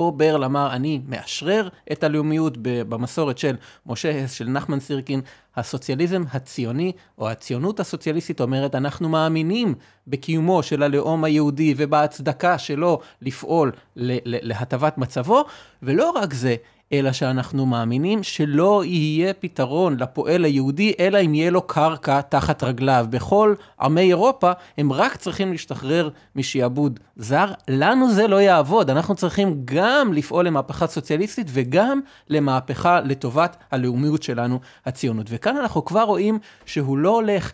[0.00, 5.20] פה ברל אמר, אני מאשרר את הלאומיות במסורת של משה הס, של נחמן סירקין.
[5.56, 9.74] הסוציאליזם הציוני, או הציונות הסוציאליסטית אומרת, אנחנו מאמינים
[10.06, 15.44] בקיומו של הלאום היהודי ובהצדקה שלו לפעול להטבת מצבו,
[15.82, 16.56] ולא רק זה,
[16.92, 23.06] אלא שאנחנו מאמינים שלא יהיה פתרון לפועל היהודי, אלא אם יהיה לו קרקע תחת רגליו.
[23.10, 27.52] בכל עמי אירופה הם רק צריכים להשתחרר משעבוד זר.
[27.68, 34.60] לנו זה לא יעבוד, אנחנו צריכים גם לפעול למהפכה סוציאליסטית וגם למהפכה לטובת הלאומיות שלנו,
[34.86, 35.26] הציונות.
[35.30, 37.52] וכאן אנחנו כבר רואים שהוא לא הולך...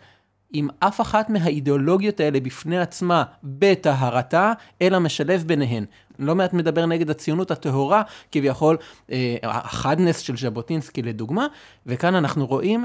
[0.52, 5.84] עם אף אחת מהאידיאולוגיות האלה בפני עצמה בטהרתה, אלא משלב ביניהן.
[6.18, 8.02] לא מעט מדבר נגד הציונות הטהורה,
[8.32, 8.76] כביכול
[9.12, 11.46] אה, החדנס של ז'בוטינסקי לדוגמה,
[11.86, 12.84] וכאן אנחנו רואים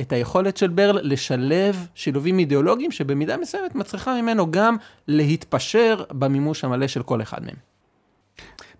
[0.00, 4.76] את היכולת של ברל לשלב שילובים אידיאולוגיים שבמידה מסוימת מצריכה ממנו גם
[5.08, 7.69] להתפשר במימוש המלא של כל אחד מהם.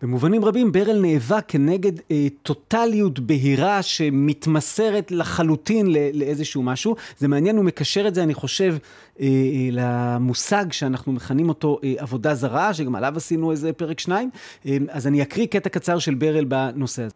[0.02, 6.96] במובנים רבים ברל נאבק כנגד אה, טוטליות בהירה שמתמסרת לחלוטין לא, לאיזשהו משהו.
[7.18, 8.76] זה מעניין, הוא מקשר את זה, אני חושב,
[9.20, 14.30] אה, אה, למושג שאנחנו מכנים אותו אה, עבודה זרה, שגם עליו עשינו איזה פרק שניים.
[14.66, 17.14] אה, אז אני אקריא קטע קצר של ברל בנושא הזה.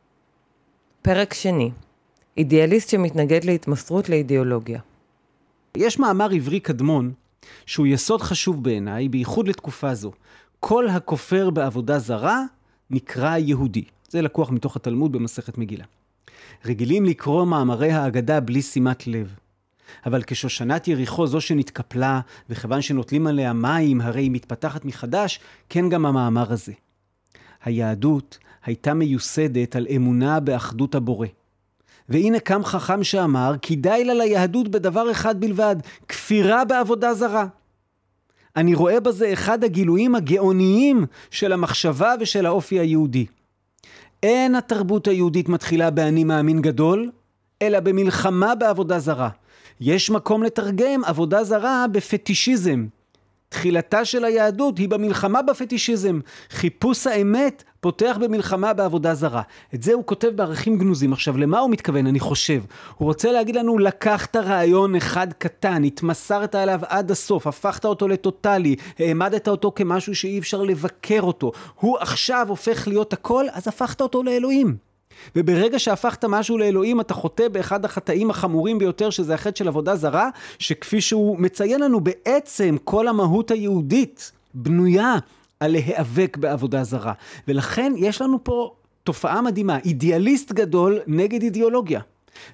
[1.03, 1.71] פרק שני,
[2.37, 4.81] אידיאליסט שמתנגד להתמסרות לאידיאולוגיה.
[5.77, 7.13] יש מאמר עברי קדמון,
[7.67, 10.13] שהוא יסוד חשוב בעיניי, בייחוד לתקופה זו.
[10.61, 12.45] כל הכופר בעבודה זרה
[12.91, 13.85] נקרא יהודי.
[14.09, 15.85] זה לקוח מתוך התלמוד במסכת מגילה.
[16.65, 19.35] רגילים לקרוא מאמרי האגדה בלי שימת לב.
[20.07, 22.21] אבל כשושנת יריחו זו שנתקפלה,
[22.51, 26.73] וכיוון שנוטלים עליה מים, הרי היא מתפתחת מחדש, כן גם המאמר הזה.
[27.65, 31.27] היהדות הייתה מיוסדת על אמונה באחדות הבורא.
[32.09, 35.77] והנה קם חכם שאמר, כדאי לה ליהדות בדבר אחד בלבד,
[36.09, 37.47] כפירה בעבודה זרה.
[38.57, 43.27] אני רואה בזה אחד הגילויים הגאוניים של המחשבה ושל האופי היהודי.
[44.23, 47.11] אין התרבות היהודית מתחילה באני מאמין גדול,
[47.63, 49.29] אלא במלחמה בעבודה זרה.
[49.81, 52.87] יש מקום לתרגם עבודה זרה בפטישיזם.
[53.49, 56.21] תחילתה של היהדות היא במלחמה בפטישיזם.
[56.51, 59.43] חיפוש האמת פותח במלחמה בעבודה זרה.
[59.75, 61.13] את זה הוא כותב בערכים גנוזים.
[61.13, 62.63] עכשיו, למה הוא מתכוון, אני חושב?
[62.99, 68.77] הוא רוצה להגיד לנו, לקחת רעיון אחד קטן, התמסרת אליו עד הסוף, הפכת אותו לטוטאלי,
[68.99, 71.53] העמדת אותו כמשהו שאי אפשר לבקר אותו.
[71.81, 74.77] הוא עכשיו הופך להיות הכל, אז הפכת אותו לאלוהים.
[75.37, 80.29] וברגע שהפכת משהו לאלוהים, אתה חוטא באחד החטאים החמורים ביותר, שזה החטא של עבודה זרה,
[80.59, 85.19] שכפי שהוא מציין לנו, בעצם כל המהות היהודית בנויה
[85.65, 87.13] על להיאבק בעבודה זרה.
[87.49, 88.75] ולכן יש לנו פה
[89.05, 92.01] תופעה מדהימה, אידיאליסט גדול נגד אידיאולוגיה.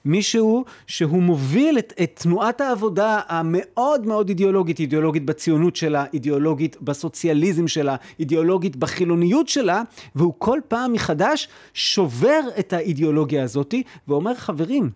[0.05, 7.68] מישהו שהוא מוביל את, את תנועת העבודה המאוד מאוד אידיאולוגית, אידיאולוגית בציונות שלה, אידיאולוגית בסוציאליזם
[7.68, 9.83] שלה, אידיאולוגית בחילוניות שלה,
[10.14, 14.90] והוא כל פעם מחדש שובר את האידיאולוגיה הזאתי, ואומר חברים,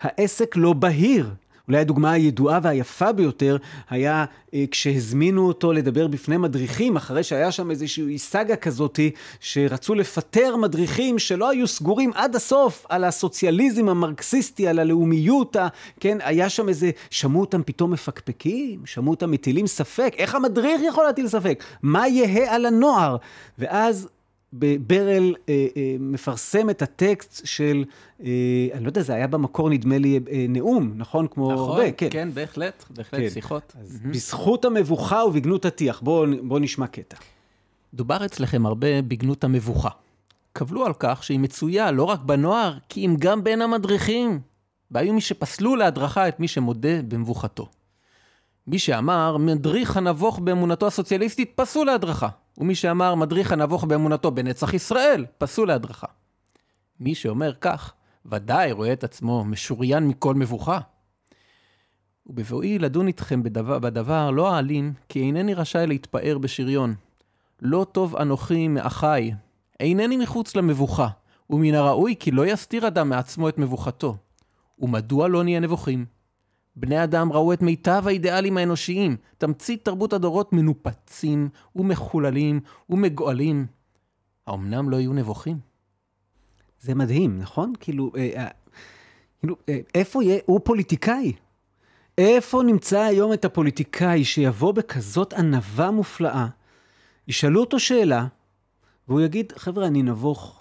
[0.00, 1.30] העסק לא בהיר.
[1.68, 3.56] אולי הדוגמה הידועה והיפה ביותר
[3.90, 10.56] היה אה, כשהזמינו אותו לדבר בפני מדריכים, אחרי שהיה שם איזושהי סאגה כזאתי, שרצו לפטר
[10.56, 15.68] מדריכים שלא היו סגורים עד הסוף על הסוציאליזם המרקסיסטי, על הלאומיות, ה,
[16.00, 21.04] כן, היה שם איזה, שמעו אותם פתאום מפקפקים, שמעו אותם מטילים ספק, איך המדריך יכול
[21.04, 21.64] להטיל ספק?
[21.82, 23.16] מה יהא על הנוער?
[23.58, 24.08] ואז
[24.52, 27.84] ברל אה, אה, מפרסם את הטקסט של,
[28.24, 31.26] אה, אני לא יודע, זה היה במקור נדמה לי אה, נאום, נכון?
[31.30, 32.08] כמו נכון, הרבה, כן.
[32.10, 33.30] כן, בהחלט, בהחלט, כן.
[33.30, 33.72] שיחות.
[33.80, 36.00] אז בזכות המבוכה ובגנות הטיח.
[36.00, 37.16] בואו בוא נשמע קטע.
[37.94, 39.90] דובר אצלכם הרבה בגנות המבוכה.
[40.52, 44.40] קבלו על כך שהיא מצויה לא רק בנוער, כי אם גם בין המדריכים.
[44.90, 47.68] והיו מי שפסלו להדרכה את מי שמודה במבוכתו.
[48.66, 52.28] מי שאמר, מדריך הנבוך באמונתו הסוציאליסטית, פסול להדרכה.
[52.58, 56.06] ומי שאמר, מדריך הנבוך באמונתו בנצח ישראל, פסול להדרכה.
[57.00, 57.92] מי שאומר כך,
[58.26, 60.78] ודאי רואה את עצמו משוריין מכל מבוכה.
[62.26, 66.94] ובבואי לדון איתכם בדבר, בדבר לא אעלים, כי אינני רשאי להתפאר בשריון.
[67.62, 69.34] לא טוב אנוכי מאחיי,
[69.80, 71.08] אינני מחוץ למבוכה,
[71.50, 74.16] ומן הראוי כי לא יסתיר אדם מעצמו את מבוכתו.
[74.78, 76.17] ומדוע לא נהיה נבוכים?
[76.80, 82.60] בני אדם ראו את מיטב האידיאלים האנושיים, תמצית תרבות הדורות מנופצים ומחוללים
[82.90, 83.66] ומגואלים.
[84.46, 85.58] האומנם לא יהיו נבוכים?
[86.80, 87.72] זה מדהים, נכון?
[87.80, 88.48] כאילו, אה, אה,
[89.40, 91.32] כאילו אה, איפה יהיה, הוא פוליטיקאי.
[92.18, 96.46] איפה נמצא היום את הפוליטיקאי שיבוא בכזאת ענווה מופלאה,
[97.28, 98.26] ישאלו אותו שאלה,
[99.08, 100.57] והוא יגיד, חבר'ה, אני נבוך,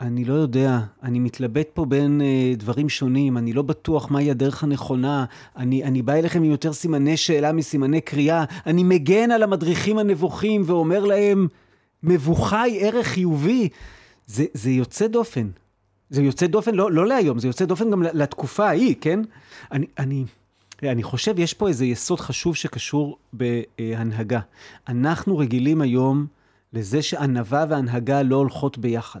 [0.00, 4.64] אני לא יודע, אני מתלבט פה בין אה, דברים שונים, אני לא בטוח מהי הדרך
[4.64, 5.24] הנכונה,
[5.56, 10.62] אני, אני בא אליכם עם יותר סימני שאלה מסימני קריאה, אני מגן על המדריכים הנבוכים
[10.66, 11.48] ואומר להם,
[12.02, 13.68] מבוכה היא ערך חיובי.
[14.26, 15.48] זה, זה יוצא דופן.
[16.10, 19.20] זה יוצא דופן לא, לא להיום, זה יוצא דופן גם לתקופה ההיא, כן?
[19.72, 20.24] אני, אני,
[20.82, 24.40] אני חושב, יש פה איזה יסוד חשוב שקשור בהנהגה.
[24.88, 26.26] אנחנו רגילים היום
[26.72, 29.20] לזה שענווה והנהגה לא הולכות ביחד.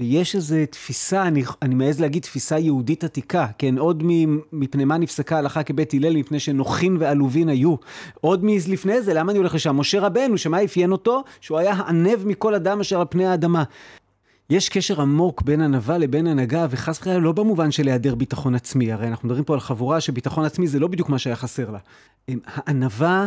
[0.00, 4.02] ויש איזו תפיסה, אני, אני מעז להגיד תפיסה יהודית עתיקה, כן, עוד
[4.52, 7.74] מפני מה נפסקה הלכה כבית הלל, מפני שנוחין ועלובין היו.
[8.20, 9.76] עוד מלפני זה, למה אני הולך לשם?
[9.76, 11.22] משה רבנו, שמה אפיין אותו?
[11.40, 13.64] שהוא היה הענב מכל אדם אשר על פני האדמה.
[14.50, 18.92] יש קשר עמוק בין ענווה לבין הנהגה, וחס וחלילה לא במובן של היעדר ביטחון עצמי,
[18.92, 21.78] הרי אנחנו מדברים פה על חבורה שביטחון עצמי זה לא בדיוק מה שהיה חסר לה.
[22.46, 23.26] הענווה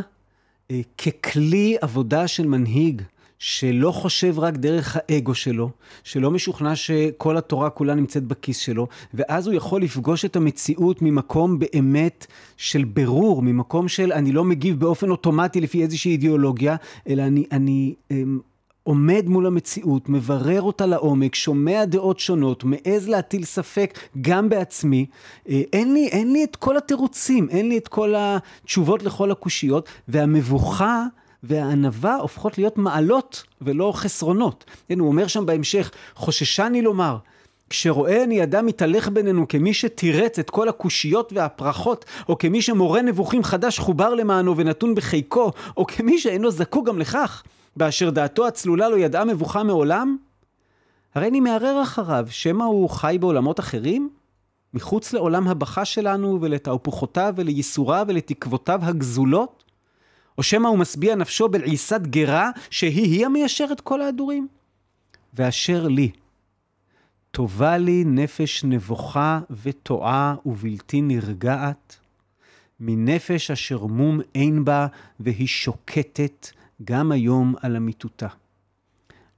[0.71, 3.01] אה, ככלי עבודה של מנהיג,
[3.39, 5.69] שלא חושב רק דרך האגו שלו,
[6.03, 11.59] שלא משוכנע שכל התורה כולה נמצאת בכיס שלו, ואז הוא יכול לפגוש את המציאות ממקום
[11.59, 12.25] באמת
[12.57, 16.75] של ברור, ממקום של אני לא מגיב באופן אוטומטי לפי איזושהי אידיאולוגיה,
[17.09, 18.39] אלא אני, אני אמ,
[18.83, 25.05] עומד מול המציאות, מברר אותה לעומק, שומע דעות שונות, מעז להטיל ספק גם בעצמי,
[25.49, 29.89] אה, אין לי, אין לי את כל התירוצים, אין לי את כל התשובות לכל הקושיות,
[30.07, 31.05] והמבוכה
[31.47, 34.65] והענווה הופכות להיות מעלות ולא חסרונות.
[34.87, 37.17] כן, הוא אומר שם בהמשך, חוששני לומר,
[37.69, 43.43] כשרואה אני אדם מתהלך בינינו כמי שתירץ את כל הקושיות והפרחות, או כמי שמורה נבוכים
[43.43, 47.43] חדש חובר למענו ונתון בחיקו, או כמי שאינו זקוק גם לכך,
[47.75, 50.17] באשר דעתו הצלולה לא ידעה מבוכה מעולם?
[51.15, 54.09] הרי אני מערער אחריו, שמא הוא חי בעולמות אחרים?
[54.73, 59.64] מחוץ לעולם הבכה שלנו ולתהפוכותיו ולייסוריו ולתקוותיו הגזולות?
[60.37, 64.47] או שמא הוא משביע נפשו בלעיסת גרה שהיא-היא המיישרת כל ההדורים?
[65.33, 66.11] ואשר לי,
[67.31, 71.95] טובה לי נפש נבוכה וטועה ובלתי נרגעת,
[72.79, 74.87] מנפש אשר מום אין בה
[75.19, 76.47] והיא שוקטת
[76.83, 78.27] גם היום על המיטוטה.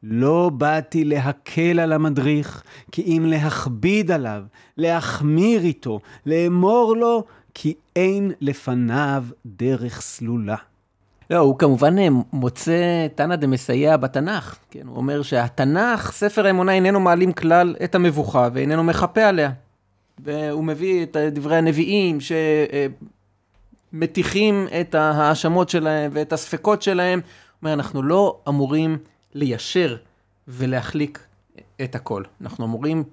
[0.04, 4.44] לא באתי להקל על המדריך, כי אם להכביד עליו,
[4.78, 10.56] להחמיר איתו, לאמור לו, כי אין לפניו דרך סלולה.
[11.30, 14.56] לא, הוא כמובן אה, מוצא תנא דמסייע בתנ"ך.
[14.72, 19.52] כן, הוא אומר שהתנ"ך, ספר האמונה, איננו מעלים כלל את המבוכה ואיננו מחפה עליה.
[20.24, 22.18] והוא מביא את דברי הנביאים
[23.94, 27.20] שמטיחים את ההאשמות שלהם ואת הספקות שלהם.
[27.20, 27.26] הוא
[27.62, 28.98] אומר, אנחנו לא אמורים
[29.34, 29.98] ליישר
[30.48, 31.20] ולהחליק
[31.84, 32.24] את הכל.
[32.42, 33.04] אנחנו אמורים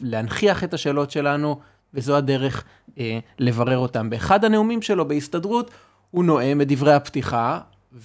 [0.00, 1.60] להנכיח את השאלות שלנו,
[1.94, 2.64] וזו הדרך
[2.98, 4.10] אה, לברר אותם.
[4.10, 5.70] באחד הנאומים שלו בהסתדרות,
[6.10, 7.58] הוא נואם את דברי הפתיחה,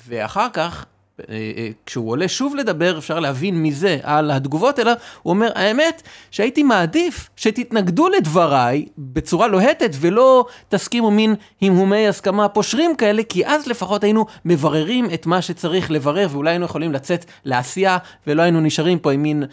[0.08, 0.86] ואחר כך,
[1.20, 6.02] אה, אה, כשהוא עולה שוב לדבר, אפשר להבין מזה על התגובות אליו, הוא אומר, האמת
[6.32, 13.68] שהייתי מעדיף שתתנגדו לדבריי בצורה לוהטת ולא תסכימו מין המהומי הסכמה פושרים כאלה, כי אז
[13.68, 19.00] לפחות היינו מבררים את מה שצריך לברר, ואולי היינו יכולים לצאת לעשייה, ולא היינו נשארים
[19.00, 19.44] פה עם מין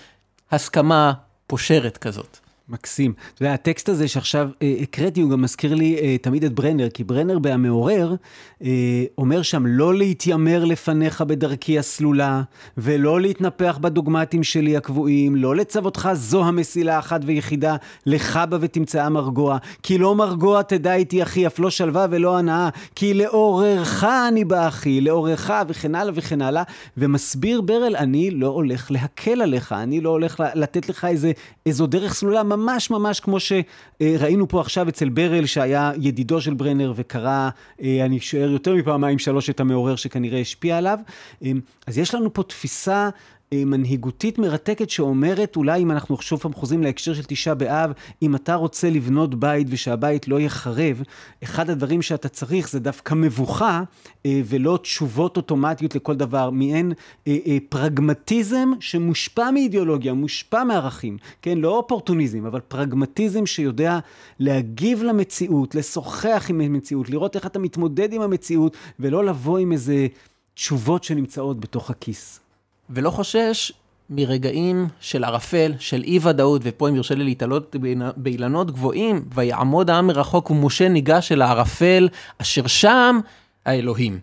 [0.50, 1.12] הסכמה
[1.46, 2.49] פושרת כזאת.
[2.70, 3.12] מקסים.
[3.34, 6.88] אתה יודע, הטקסט הזה שעכשיו אה, הקראתי, הוא גם מזכיר לי אה, תמיד את ברנר,
[6.94, 8.14] כי ברנר בהמעורר
[8.62, 12.42] אה, אומר שם, לא להתיימר לפניך בדרכי הסלולה,
[12.78, 19.58] ולא להתנפח בדוגמטים שלי הקבועים, לא לצוותך זו המסילה האחת ויחידה, לך בה ותמצאה מרגוע,
[19.82, 24.68] כי לא מרגוע תדע איתי אחי, אף לא שלווה ולא הנאה, כי לעוררך אני בא
[24.68, 26.62] אחי, לעוררך וכן הלאה וכן הלאה,
[26.96, 31.32] ומסביר ברל, אני לא הולך להקל עליך, אני לא הולך לתת לך איזה,
[31.66, 32.42] איזו דרך סלולה.
[32.60, 37.50] ממש ממש כמו שראינו פה עכשיו אצל ברל, שהיה ידידו של ברנר וקרא,
[37.82, 40.98] אה, אני שוער יותר מפעמיים שלוש את המעורר שכנראה השפיע עליו.
[41.44, 41.50] אה,
[41.86, 43.08] אז יש לנו פה תפיסה
[43.54, 48.54] מנהיגותית מרתקת שאומרת, אולי אם אנחנו שוב פעם חוזרים להקשר של תשעה באב, אם אתה
[48.54, 51.02] רוצה לבנות בית ושהבית לא יחרב,
[51.42, 53.82] אחד הדברים שאתה צריך זה דווקא מבוכה
[54.26, 56.92] אה, ולא תשובות אוטומטיות לכל דבר, מעין
[57.26, 61.58] אה, פרגמטיזם שמושפע מאידיאולוגיה, מושפע מערכים, כן?
[61.58, 63.98] לא אופורטוניזם, אבל פרגמטיזם שיודע
[64.38, 70.06] להגיב למציאות, לשוחח עם המציאות, לראות איך אתה מתמודד עם המציאות, ולא לבוא עם איזה
[70.54, 72.40] תשובות שנמצאות בתוך הכיס.
[72.90, 73.72] ולא חושש
[74.10, 77.76] מרגעים של ערפל, של אי ודאות, ופה אם יורשה לי להתעלות
[78.16, 83.20] באילנות גבוהים, ויעמוד העם מרחוק ומשה ניגש אל הערפל, אשר שם
[83.66, 84.18] האלוהים.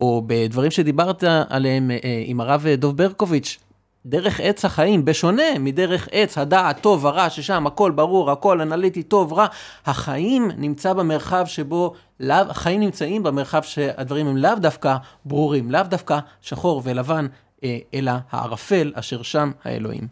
[0.00, 3.58] או בדברים שדיברת עליהם אה, עם הרב דוב ברקוביץ',
[4.06, 9.32] דרך עץ החיים, בשונה מדרך עץ הדעת טוב ורע, ששם הכל ברור, הכל אנליטי טוב
[9.32, 9.46] רע,
[9.86, 11.92] החיים נמצא במרחב שבו,
[12.30, 17.45] החיים נמצאים במרחב שהדברים הם לאו דווקא ברורים, לאו דווקא שחור ולבן, אה,
[17.94, 20.08] אלא הערפל אשר שם האלוהים.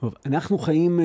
[0.00, 1.04] טוב, אנחנו חיים אה,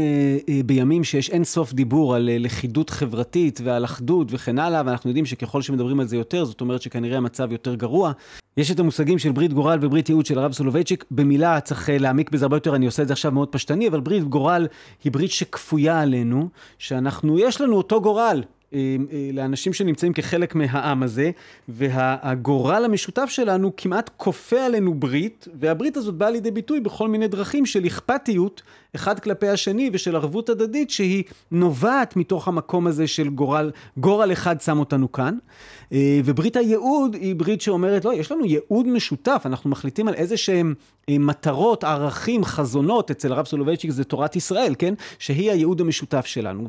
[0.50, 5.10] אה, בימים שיש אין סוף דיבור על אה, לכידות חברתית ועל אחדות וכן הלאה, ואנחנו
[5.10, 8.12] יודעים שככל שמדברים על זה יותר, זאת אומרת שכנראה המצב יותר גרוע.
[8.58, 12.30] יש את המושגים של ברית גורל וברית ייעוד של הרב סולובייצ'יק, במילה צריך אה, להעמיק
[12.30, 14.68] בזה הרבה יותר, אני עושה את זה עכשיו מאוד פשטני, אבל ברית גורל
[15.04, 18.55] היא ברית שכפויה עלינו, שאנחנו, יש לנו אותו גורל, אה, אה,
[19.34, 21.32] לאנשים שנמצאים כחלק מהעם הזה,
[21.68, 27.66] והגורל המשותף שלנו כמעט כופה עלינו ברית, והברית הזאת באה לידי ביטוי בכל מיני דרכים
[27.66, 28.62] של אכפתיות
[28.96, 34.62] אחד כלפי השני ושל ערבות הדדית שהיא נובעת מתוך המקום הזה של גורל, גורל אחד
[34.62, 35.38] שם אותנו כאן.
[35.94, 40.38] אה, וברית הייעוד היא ברית שאומרת, לא, יש לנו ייעוד משותף, אנחנו מחליטים על איזה
[40.38, 40.74] שהם
[41.10, 44.94] מטרות, ערכים, חזונות, אצל הרב סולובייצ'יק זה תורת ישראל, כן?
[45.20, 46.68] שהיא הייעוד המשותף שלנו.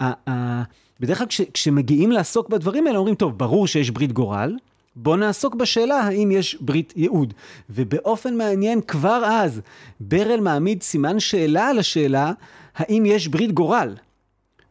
[0.00, 0.62] וה...
[1.00, 4.56] בדרך כלל כש, כשמגיעים לעסוק בדברים האלה, אומרים, טוב, ברור שיש ברית גורל,
[4.96, 7.34] בואו נעסוק בשאלה האם יש ברית ייעוד.
[7.70, 9.60] ובאופן מעניין, כבר אז,
[10.00, 12.32] ברל מעמיד סימן שאלה על השאלה,
[12.76, 13.94] האם יש ברית גורל.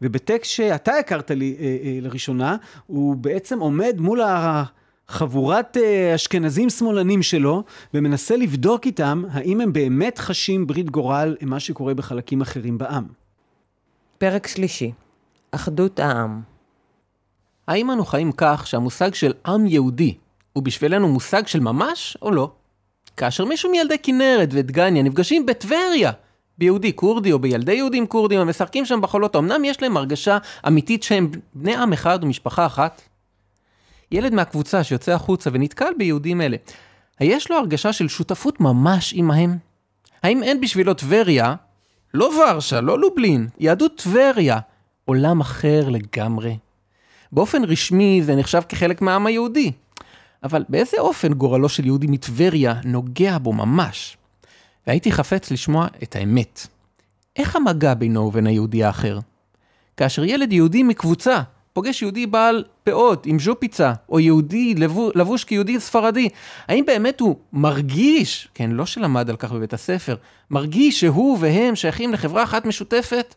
[0.02, 2.56] ובטקסט שאתה הכרת לי אה, אה, לראשונה,
[2.88, 4.22] הוא בעצם עומד מול
[5.08, 7.64] חבורת אה, אשכנזים שמאלנים שלו,
[7.94, 13.04] ומנסה לבדוק איתם האם הם באמת חשים ברית גורל עם מה שקורה בחלקים אחרים בעם.
[14.18, 14.92] פרק שלישי,
[15.56, 16.42] אחדות העם.
[17.68, 20.18] האם אנו חיים כך שהמושג של עם יהודי
[20.54, 22.52] הוא בשבילנו מושג של ממש או לא?
[23.18, 26.12] כאשר מישהו מילדי כנרת ודגניה נפגשים בטבריה,
[26.58, 30.38] ביהודי כורדי או בילדי יהודים כורדים המשחקים שם בחולות, אמנם יש להם הרגשה
[30.68, 33.02] אמיתית שהם בני עם אחד ומשפחה אחת?
[34.12, 36.58] ילד מהקבוצה שיוצא החוצה ונתקל ביהודים אלה,
[37.20, 39.58] היש לו הרגשה של שותפות ממש עמהם?
[40.24, 41.56] האם אין בשבילו טבריה,
[42.14, 44.60] לא ורשה, לא לובלין, יהדות טבריה,
[45.06, 46.58] עולם אחר לגמרי?
[47.32, 49.72] באופן רשמי זה נחשב כחלק מהעם היהודי,
[50.44, 54.18] אבל באיזה אופן גורלו של יהודי מטבריה נוגע בו ממש?
[54.88, 56.68] והייתי חפץ לשמוע את האמת.
[57.36, 59.20] איך המגע בינו ובין היהודי האחר?
[59.98, 61.42] כאשר ילד יהודי מקבוצה
[61.74, 64.76] פוגש יהודי בעל פאות עם ז'ופיצה, או יהודי
[65.16, 66.30] לבוש כיהודי ספרדי,
[66.68, 70.16] האם באמת הוא מרגיש, כן, לא שלמד על כך בבית הספר,
[70.52, 73.36] מרגיש שהוא והם שייכים לחברה אחת משותפת?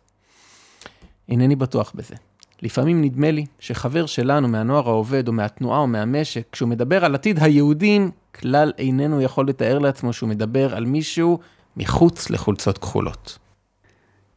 [1.28, 2.14] אינני בטוח בזה.
[2.62, 7.42] לפעמים נדמה לי שחבר שלנו מהנוער העובד או מהתנועה או מהמשק, כשהוא מדבר על עתיד
[7.42, 11.38] היהודים, כלל איננו יכול לתאר לעצמו שהוא מדבר על מישהו
[11.76, 13.38] מחוץ לחולצות כחולות.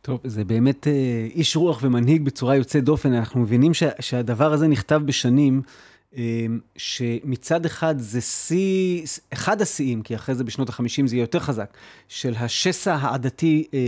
[0.02, 3.14] טוב, זה באמת אה, איש רוח ומנהיג בצורה יוצאת דופן.
[3.14, 5.62] אנחנו מבינים שה, שהדבר הזה נכתב בשנים
[6.78, 9.04] שמצד אחד זה שיא,
[9.34, 11.74] אחד השיאים, כי אחרי זה בשנות ה-50 זה יהיה יותר חזק,
[12.08, 13.80] של השסע העדתי אה,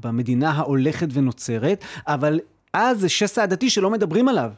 [0.00, 2.40] במדינה ההולכת ונוצרת, אבל
[2.72, 4.50] אז זה שסע עדתי שלא מדברים עליו.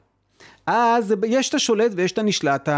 [0.66, 2.68] אז יש את השולט ויש את הנשלט,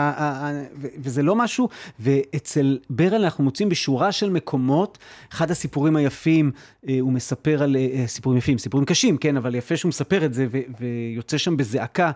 [0.99, 1.69] וזה לא משהו,
[2.01, 4.99] ואצל ברל אנחנו מוצאים בשורה של מקומות,
[5.33, 6.51] אחד הסיפורים היפים,
[6.89, 10.35] אה, הוא מספר על, אה, סיפורים יפים, סיפורים קשים, כן, אבל יפה שהוא מספר את
[10.35, 10.47] זה,
[10.81, 12.11] ויוצא שם בזעקה.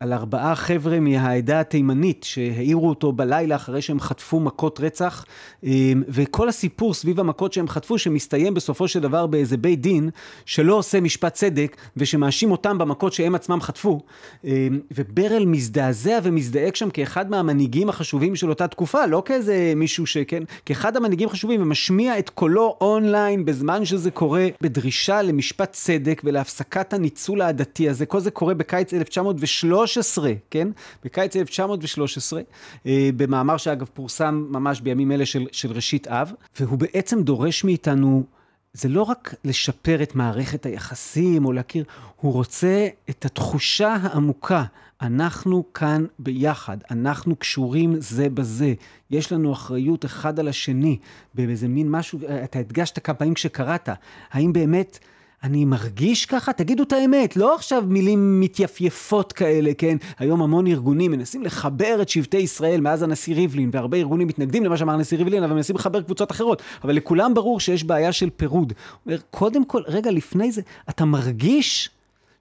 [0.00, 5.24] על ארבעה חבר'ה מהעדה התימנית שהעירו אותו בלילה אחרי שהם חטפו מכות רצח,
[5.64, 10.10] אמ, וכל הסיפור סביב המכות שהם חטפו, שמסתיים בסופו של דבר באיזה בית דין
[10.46, 14.00] שלא עושה משפט צדק, ושמאשים אותם במכות שהם עצמם חטפו.
[14.44, 20.42] אמ, וברל מזדעזע ומזדעק שם כאחד מהמנהיגים החשובים של אותה תקופה, לא כאיזה מישהו שכן,
[20.66, 27.40] כאחד המנהיגים החשובים, ומשמיע את קולו אונליין בזמן שזה קורה, בדרישה למשפט צדק ולהפסקת הניצול
[27.42, 28.06] העדתי הזה.
[28.06, 29.85] כל זה קורה בקיץ 1913.
[29.86, 30.68] 1913, כן?
[31.04, 32.40] בקיץ 1913,
[32.86, 38.24] אה, במאמר שאגב פורסם ממש בימים אלה של, של ראשית אב, והוא בעצם דורש מאיתנו,
[38.72, 41.84] זה לא רק לשפר את מערכת היחסים או להכיר,
[42.16, 44.64] הוא רוצה את התחושה העמוקה.
[45.02, 48.74] אנחנו כאן ביחד, אנחנו קשורים זה בזה,
[49.10, 50.98] יש לנו אחריות אחד על השני,
[51.34, 53.88] באיזה מין משהו, אתה הדגשת כמה פעמים כשקראת,
[54.30, 54.98] האם באמת...
[55.46, 56.52] אני מרגיש ככה?
[56.52, 59.96] תגידו את האמת, לא עכשיו מילים מתייפייפות כאלה, כן?
[60.18, 64.76] היום המון ארגונים מנסים לחבר את שבטי ישראל מאז הנשיא ריבלין, והרבה ארגונים מתנגדים למה
[64.76, 66.62] שאמר הנשיא ריבלין, אבל מנסים לחבר קבוצות אחרות.
[66.84, 68.72] אבל לכולם ברור שיש בעיה של פירוד.
[69.06, 71.90] אומר, קודם כל, רגע לפני זה, אתה מרגיש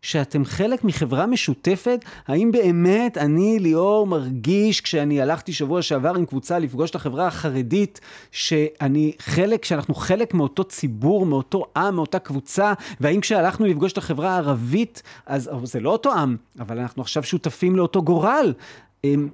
[0.06, 2.06] שאתם חלק מחברה משותפת?
[2.28, 8.00] האם באמת אני, ליאור, מרגיש כשאני הלכתי שבוע שעבר עם קבוצה לפגוש את החברה החרדית,
[8.32, 14.36] שאני חלק, שאנחנו חלק מאותו ציבור, מאותו עם, מאותה קבוצה, והאם כשהלכנו לפגוש את החברה
[14.36, 18.54] הערבית, אז זה לא אותו עם, אבל אנחנו עכשיו שותפים לאותו גורל.
[19.04, 19.30] אמ,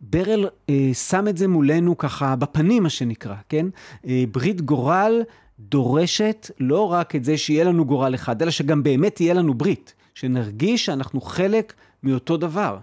[0.00, 3.66] ברל אה, שם את זה מולנו ככה בפנים, מה שנקרא, כן?
[4.06, 5.22] אה, ברית גורל
[5.58, 9.94] דורשת לא רק את זה שיהיה לנו גורל אחד, אלא שגם באמת תהיה לנו ברית.
[10.20, 12.78] שנרגיש שאנחנו חלק מאותו דבר.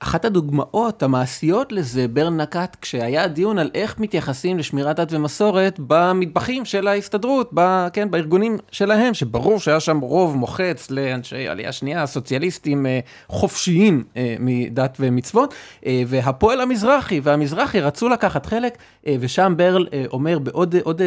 [0.00, 6.64] אחת הדוגמאות המעשיות לזה, ברן נקט כשהיה דיון על איך מתייחסים לשמירת דת ומסורת במטבחים
[6.64, 12.86] של ההסתדרות, ב, כן, בארגונים שלהם, שברור שהיה שם רוב מוחץ לאנשי עלייה שנייה, סוציאליסטים
[12.86, 15.54] אה, חופשיים אה, מדת ומצוות,
[15.86, 18.78] אה, והפועל המזרחי והמזרחי רצו לקחת חלק,
[19.20, 21.02] ושם ברל אומר בעוד עוד,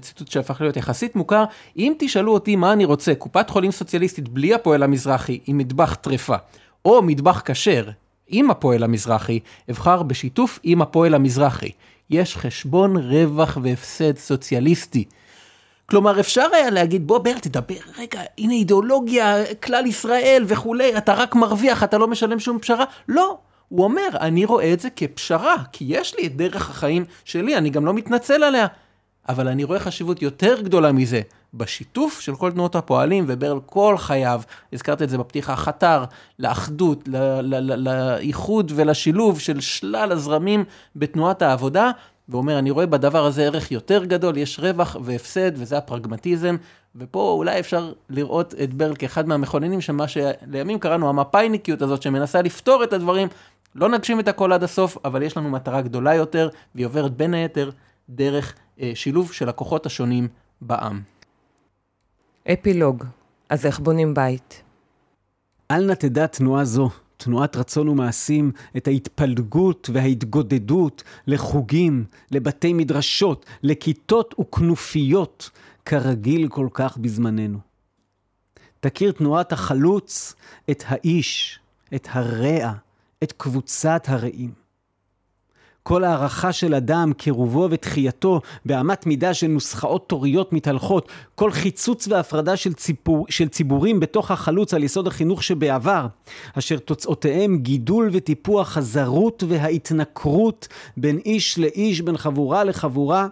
[0.00, 1.44] ציטוט שהפך להיות יחסית מוכר,
[1.76, 6.36] אם תשאלו אותי מה אני רוצה, קופת חולים סוציאליסטית בלי הפועל המזרחי עם מטבח טרפה.
[6.84, 7.88] או מטבח כשר,
[8.28, 11.70] עם הפועל המזרחי, אבחר בשיתוף עם הפועל המזרחי.
[12.10, 15.04] יש חשבון רווח והפסד סוציאליסטי.
[15.86, 21.34] כלומר, אפשר היה להגיד, בוא בר, תדבר, רגע, הנה אידיאולוגיה, כלל ישראל וכולי, אתה רק
[21.34, 22.84] מרוויח, אתה לא משלם שום פשרה.
[23.08, 27.56] לא, הוא אומר, אני רואה את זה כפשרה, כי יש לי את דרך החיים שלי,
[27.56, 28.66] אני גם לא מתנצל עליה.
[29.28, 31.20] אבל אני רואה חשיבות יותר גדולה מזה,
[31.54, 34.40] בשיתוף של כל תנועות הפועלים, וברל כל חייו,
[34.72, 36.04] הזכרת את זה בפתיחה, חתר
[36.38, 37.08] לאחדות,
[37.78, 40.64] לאיחוד ולשילוב של שלל הזרמים
[40.96, 41.90] בתנועת העבודה,
[42.28, 46.56] ואומר, אני רואה בדבר הזה ערך יותר גדול, יש רווח והפסד, וזה הפרגמטיזם,
[46.96, 52.42] ופה אולי אפשר לראות את ברל כאחד מהמכוננים של מה שלימים קראנו המפאיניקיות הזאת, שמנסה
[52.42, 53.28] לפתור את הדברים,
[53.74, 57.34] לא נגשים את הכל עד הסוף, אבל יש לנו מטרה גדולה יותר, והיא עוברת בין
[57.34, 57.70] היתר
[58.08, 60.28] דרך אה, שילוב של הכוחות השונים
[60.60, 61.00] בעם.
[62.52, 63.04] אפילוג,
[63.48, 64.62] אז איך בונים בית?
[65.70, 74.34] אל נא תדע תנועה זו, תנועת רצון ומעשים, את ההתפלגות וההתגודדות לחוגים, לבתי מדרשות, לכיתות
[74.40, 75.50] וכנופיות,
[75.84, 77.58] כרגיל כל כך בזמננו.
[78.80, 80.34] תכיר תנועת החלוץ
[80.70, 81.60] את האיש,
[81.94, 82.72] את הרע,
[83.22, 84.67] את קבוצת הרעים.
[85.82, 92.56] כל הערכה של אדם, קירובו ותחייתו, באמת מידה של נוסחאות תוריות מתהלכות, כל חיצוץ והפרדה
[92.56, 96.06] של, ציפור, של ציבורים בתוך החלוץ על יסוד החינוך שבעבר,
[96.54, 103.26] אשר תוצאותיהם גידול וטיפוח הזרות וההתנכרות בין איש לאיש, בין חבורה לחבורה,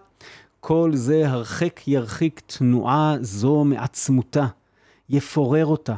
[0.61, 4.47] כל זה הרחק ירחיק תנועה זו מעצמותה,
[5.11, 5.95] יפורר אותה,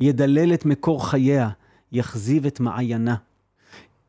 [0.00, 1.48] ידלל את מקור חייה,
[1.92, 3.14] יחזיב את מעיינה.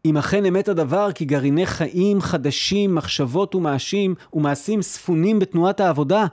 [0.05, 6.25] אם אכן אמת הדבר, כי גרעיני חיים חדשים, מחשבות ומעשים, ומעשים ספונים בתנועת העבודה,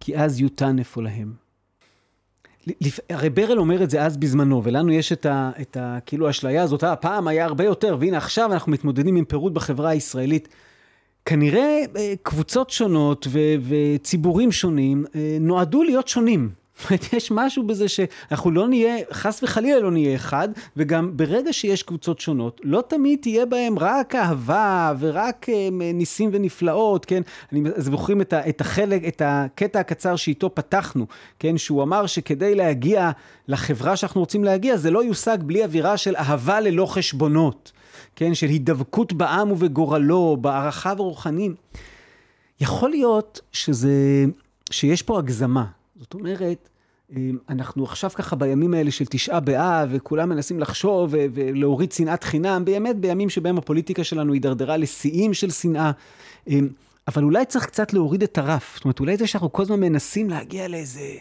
[0.00, 1.48] כי אז יותן אפוא להם.
[3.10, 5.50] הרי ברל אומר את זה אז בזמנו, ולנו יש את ה...
[5.60, 9.24] את ה כאילו האשליה הזאת, אה, פעם היה הרבה יותר, והנה עכשיו אנחנו מתמודדים עם
[9.24, 10.48] פירוד בחברה הישראלית.
[11.24, 16.50] כנראה אה, קבוצות שונות ו- וציבורים שונים אה, נועדו להיות שונים.
[16.84, 21.82] אומרת, יש משהו בזה שאנחנו לא נהיה, חס וחלילה לא נהיה אחד, וגם ברגע שיש
[21.82, 27.22] קבוצות שונות, לא תמיד תהיה בהם רק אהבה ורק אה, ניסים ונפלאות, כן?
[27.52, 31.06] אני זוכרים את, את החלק, את הקטע הקצר שאיתו פתחנו,
[31.38, 31.58] כן?
[31.58, 33.10] שהוא אמר שכדי להגיע
[33.48, 37.72] לחברה שאנחנו רוצים להגיע, זה לא יושג בלי אווירה של אהבה ללא חשבונות,
[38.16, 38.34] כן?
[38.34, 41.54] של הידבקות בעם ובגורלו, בהערכה ורוחנים.
[42.60, 44.24] יכול להיות שזה,
[44.70, 45.77] שיש פה הגזמה.
[45.98, 46.68] זאת אומרת,
[47.16, 52.64] אמ, אנחנו עכשיו ככה בימים האלה של תשעה באב, וכולם מנסים לחשוב ולהוריד שנאת חינם,
[52.64, 55.90] באמת בימים שבהם הפוליטיקה שלנו הידרדרה לשיאים של שנאה.
[56.48, 56.68] אמ,
[57.08, 58.74] אבל אולי צריך קצת להוריד את הרף.
[58.74, 61.14] זאת אומרת, אולי זה שאנחנו כל הזמן מנסים להגיע לאיזה...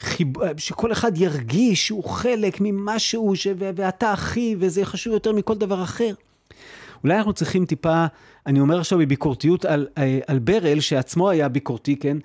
[0.00, 0.28] חיב...
[0.56, 3.46] שכל אחד ירגיש שהוא חלק ממשהו, ש...
[3.58, 6.14] ואתה אחי, וזה חשוב יותר מכל דבר אחר.
[7.04, 8.06] אולי אנחנו צריכים טיפה,
[8.46, 12.16] אני אומר עכשיו בביקורתיות על, אה, על ברל, שעצמו היה ביקורתי, כן?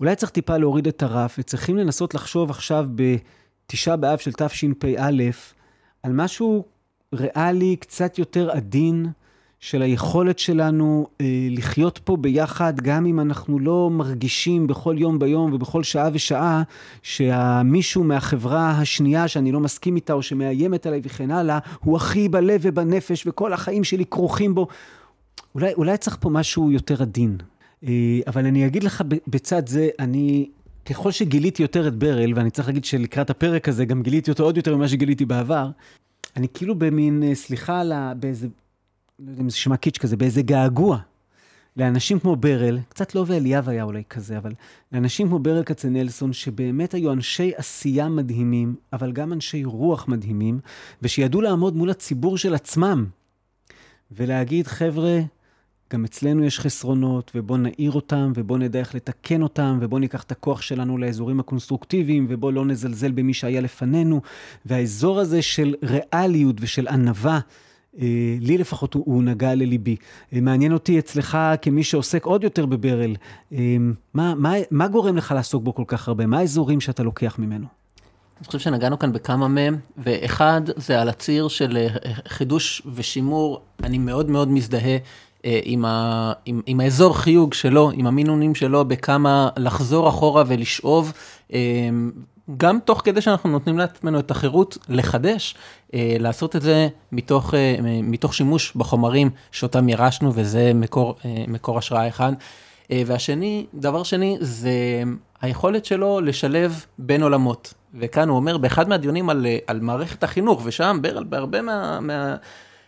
[0.00, 5.10] אולי צריך טיפה להוריד את הרף, וצריכים לנסות לחשוב עכשיו בתשעה באב של תשפ"א,
[6.02, 6.64] על משהו
[7.14, 9.06] ריאלי, קצת יותר עדין,
[9.62, 15.52] של היכולת שלנו אה, לחיות פה ביחד, גם אם אנחנו לא מרגישים בכל יום ביום
[15.52, 16.62] ובכל שעה ושעה,
[17.02, 22.60] שהמישהו מהחברה השנייה שאני לא מסכים איתה או שמאיימת עליי וכן הלאה, הוא הכי בלב
[22.62, 24.66] ובנפש וכל החיים שלי כרוכים בו.
[25.54, 27.36] אולי, אולי צריך פה משהו יותר עדין.
[27.86, 30.48] אה, אבל אני אגיד לך בצד זה, אני,
[30.84, 34.56] ככל שגיליתי יותר את ברל, ואני צריך להגיד שלקראת הפרק הזה גם גיליתי אותו עוד
[34.56, 35.70] יותר ממה שגיליתי בעבר,
[36.36, 38.14] אני כאילו במין, אה, סליחה על ה...
[38.14, 38.48] באיזה,
[39.18, 40.98] לא יודע אם זה שמע קיץ' כזה, באיזה געגוע.
[41.76, 44.52] לאנשים כמו ברל, קצת לא ואליאב היה אולי כזה, אבל
[44.92, 50.60] לאנשים כמו ברל כצנלסון, שבאמת היו אנשי עשייה מדהימים, אבל גם אנשי רוח מדהימים,
[51.02, 53.06] ושידעו לעמוד מול הציבור של עצמם,
[54.10, 55.20] ולהגיד, חבר'ה,
[55.92, 60.32] גם אצלנו יש חסרונות, ובוא נעיר אותם, ובוא נדע איך לתקן אותם, ובוא ניקח את
[60.32, 64.20] הכוח שלנו לאזורים הקונסטרוקטיביים, ובוא לא נזלזל במי שהיה לפנינו.
[64.66, 67.40] והאזור הזה של ריאליות ושל ענווה,
[67.98, 69.96] אה, לי לפחות הוא, הוא נגע לליבי.
[70.32, 73.16] אה, מעניין אותי אצלך, כמי שעוסק עוד יותר בברל,
[73.52, 73.76] אה,
[74.14, 76.26] מה, מה, מה גורם לך לעסוק בו כל כך הרבה?
[76.26, 77.66] מה האזורים שאתה לוקח ממנו?
[78.38, 81.86] אני חושב שנגענו כאן בכמה מהם, ואחד זה על הציר של
[82.28, 84.96] חידוש ושימור, אני מאוד מאוד מזדהה
[85.44, 91.12] עם, ה, עם, עם האזור חיוג שלו, עם המינונים שלו, בכמה לחזור אחורה ולשאוב,
[91.52, 91.58] אה,
[92.56, 95.54] גם תוך כדי שאנחנו נותנים לעצמנו את החירות לחדש,
[95.94, 97.54] אה, לעשות את זה מתוך,
[98.02, 101.16] מתוך שימוש בחומרים שאותם ירשנו, וזה מקור,
[101.48, 102.32] מקור השראה אחד.
[103.06, 104.72] והשני, דבר שני, זה
[105.42, 107.74] היכולת שלו לשלב בין עולמות.
[107.94, 112.00] וכאן הוא אומר, באחד מהדיונים על, על מערכת החינוך, ושם בהרבה מה...
[112.00, 112.36] מה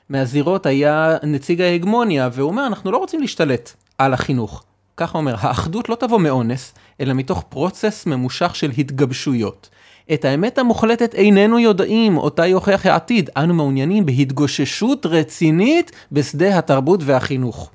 [0.09, 4.65] מהזירות היה נציג ההגמוניה, והוא אומר, אנחנו לא רוצים להשתלט על החינוך.
[4.97, 9.69] ככה אומר, האחדות לא תבוא מאונס, אלא מתוך פרוצס ממושך של התגבשויות.
[10.13, 17.71] את האמת המוחלטת איננו יודעים, אותה יוכיח העתיד, אנו מעוניינים בהתגוששות רצינית בשדה התרבות והחינוך.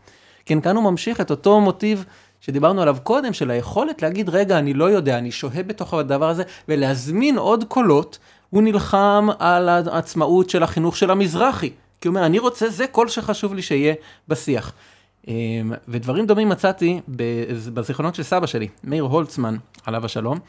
[0.46, 2.06] כן, כאן הוא ממשיך את אותו מוטיב
[2.42, 6.44] שדיברנו עליו קודם, של היכולת להגיד, רגע, אני לא יודע, אני שוהה בתוך הדבר הזה,
[6.68, 8.18] ולהזמין עוד קולות.
[8.50, 11.70] הוא נלחם על העצמאות של החינוך של המזרחי,
[12.02, 13.94] כי הוא אומר, אני רוצה, זה כל שחשוב לי שיהיה
[14.28, 14.74] בשיח.
[15.28, 15.34] אמ,
[15.88, 17.00] ודברים דומים מצאתי
[17.74, 20.40] בזיכרונות של סבא שלי, מאיר הולצמן, עליו השלום.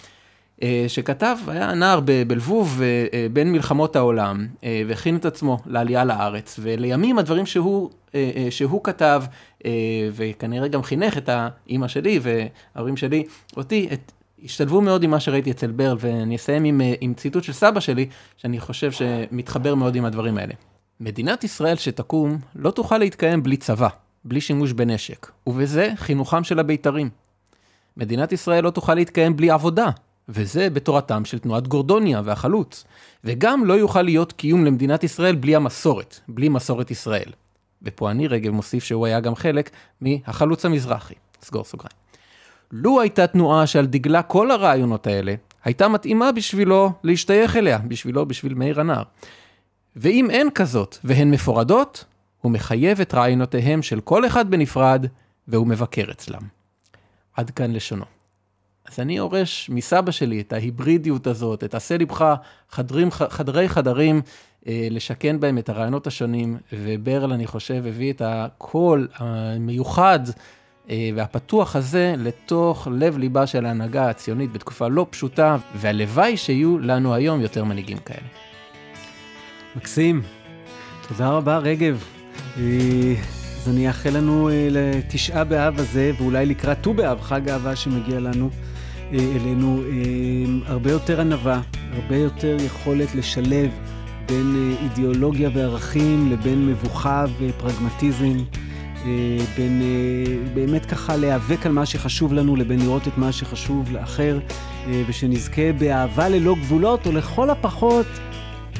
[0.63, 4.47] אה, שכתב, היה נער בלבוב אה, בין מלחמות העולם,
[4.89, 7.91] והכין את עצמו לעלייה לארץ, ולימים הדברים שהוא,
[8.51, 9.23] שהוא כתב,
[10.13, 13.25] וכנראה גם חינך את האימא שלי וההורים שלי,
[13.57, 14.13] אותי, את,
[14.45, 18.07] השתלבו מאוד עם מה שראיתי אצל ברל, ואני אסיים עם, עם ציטוט של סבא שלי,
[18.37, 20.55] שאני חושב שמתחבר מאוד עם הדברים האלה.
[21.01, 23.89] מדינת ישראל שתקום לא תוכל להתקיים בלי צבא,
[24.25, 27.11] בלי שימוש בנשק, ובזה חינוכם של הבית"רים.
[27.97, 29.91] מדינת ישראל לא תוכל להתקיים בלי עבודה,
[30.29, 32.85] וזה בתורתם של תנועת גורדוניה והחלוץ.
[33.25, 37.33] וגם לא יוכל להיות קיום למדינת ישראל בלי המסורת, בלי מסורת ישראל.
[37.83, 39.71] ופה אני רגב מוסיף שהוא היה גם חלק
[40.01, 41.15] מהחלוץ המזרחי.
[41.43, 41.97] סגור סוגריים.
[42.73, 45.35] לו הייתה תנועה שעל דגלה כל הרעיונות האלה,
[45.65, 49.03] הייתה מתאימה בשבילו להשתייך אליה, בשבילו, בשביל מאיר הנער.
[49.97, 52.05] ואם אין כזאת, והן מפורדות,
[52.41, 55.07] הוא מחייב את רעיונותיהם של כל אחד בנפרד,
[55.49, 56.43] והוא מבקר אצלם.
[57.37, 58.05] עד כאן לשונו.
[58.93, 62.35] אז אני יורש מסבא שלי את ההיברידיות הזאת, את עשה לבך
[62.71, 64.23] חדרים, חדרי חדרים,
[64.67, 70.21] אה, לשכן בהם את הרעיונות השונים, וברל, אני חושב, הביא את הקול המיוחד
[70.91, 77.15] אה, והפתוח הזה לתוך לב ליבה של ההנהגה הציונית בתקופה לא פשוטה, והלוואי שיהיו לנו
[77.15, 78.50] היום יותר מנהיגים כאלה.
[79.77, 80.23] מקסים.
[81.09, 82.05] תודה רבה, רגב.
[82.59, 82.63] אה,
[83.57, 88.21] אז אני אאחל לנו אה, לתשעה באב הזה, ואולי לקראת ט"ו באב, חג האהבה שמגיע
[88.21, 88.51] לנו,
[89.13, 89.83] אה, אלינו,
[90.67, 91.61] הרבה יותר ענווה,
[91.95, 93.71] הרבה יותר יכולת לשלב
[94.27, 98.37] בין אידיאולוגיה וערכים לבין מבוכה ופרגמטיזם.
[99.57, 99.83] בין
[100.55, 104.39] באמת ככה להיאבק על מה שחשוב לנו לבין לראות את מה שחשוב לאחר
[105.07, 108.07] ושנזכה באהבה ללא גבולות או לכל הפחות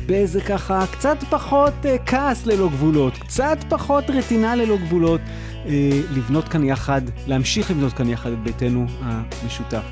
[0.07, 5.21] באיזה ככה קצת פחות אה, כעס ללא גבולות, קצת פחות רטינה ללא גבולות,
[5.67, 9.83] אה, לבנות כאן יחד, להמשיך לבנות כאן יחד את ביתנו המשותף.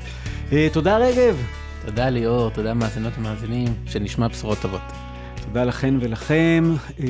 [0.51, 1.37] אה, תודה רגב.
[1.85, 4.81] תודה ליאור, תודה מאזינות ומאזינים, שנשמע בשורות טובות.
[5.45, 7.05] תודה לכן ולכם, אה,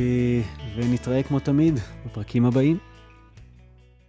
[0.76, 2.78] ונתראה כמו תמיד בפרקים הבאים.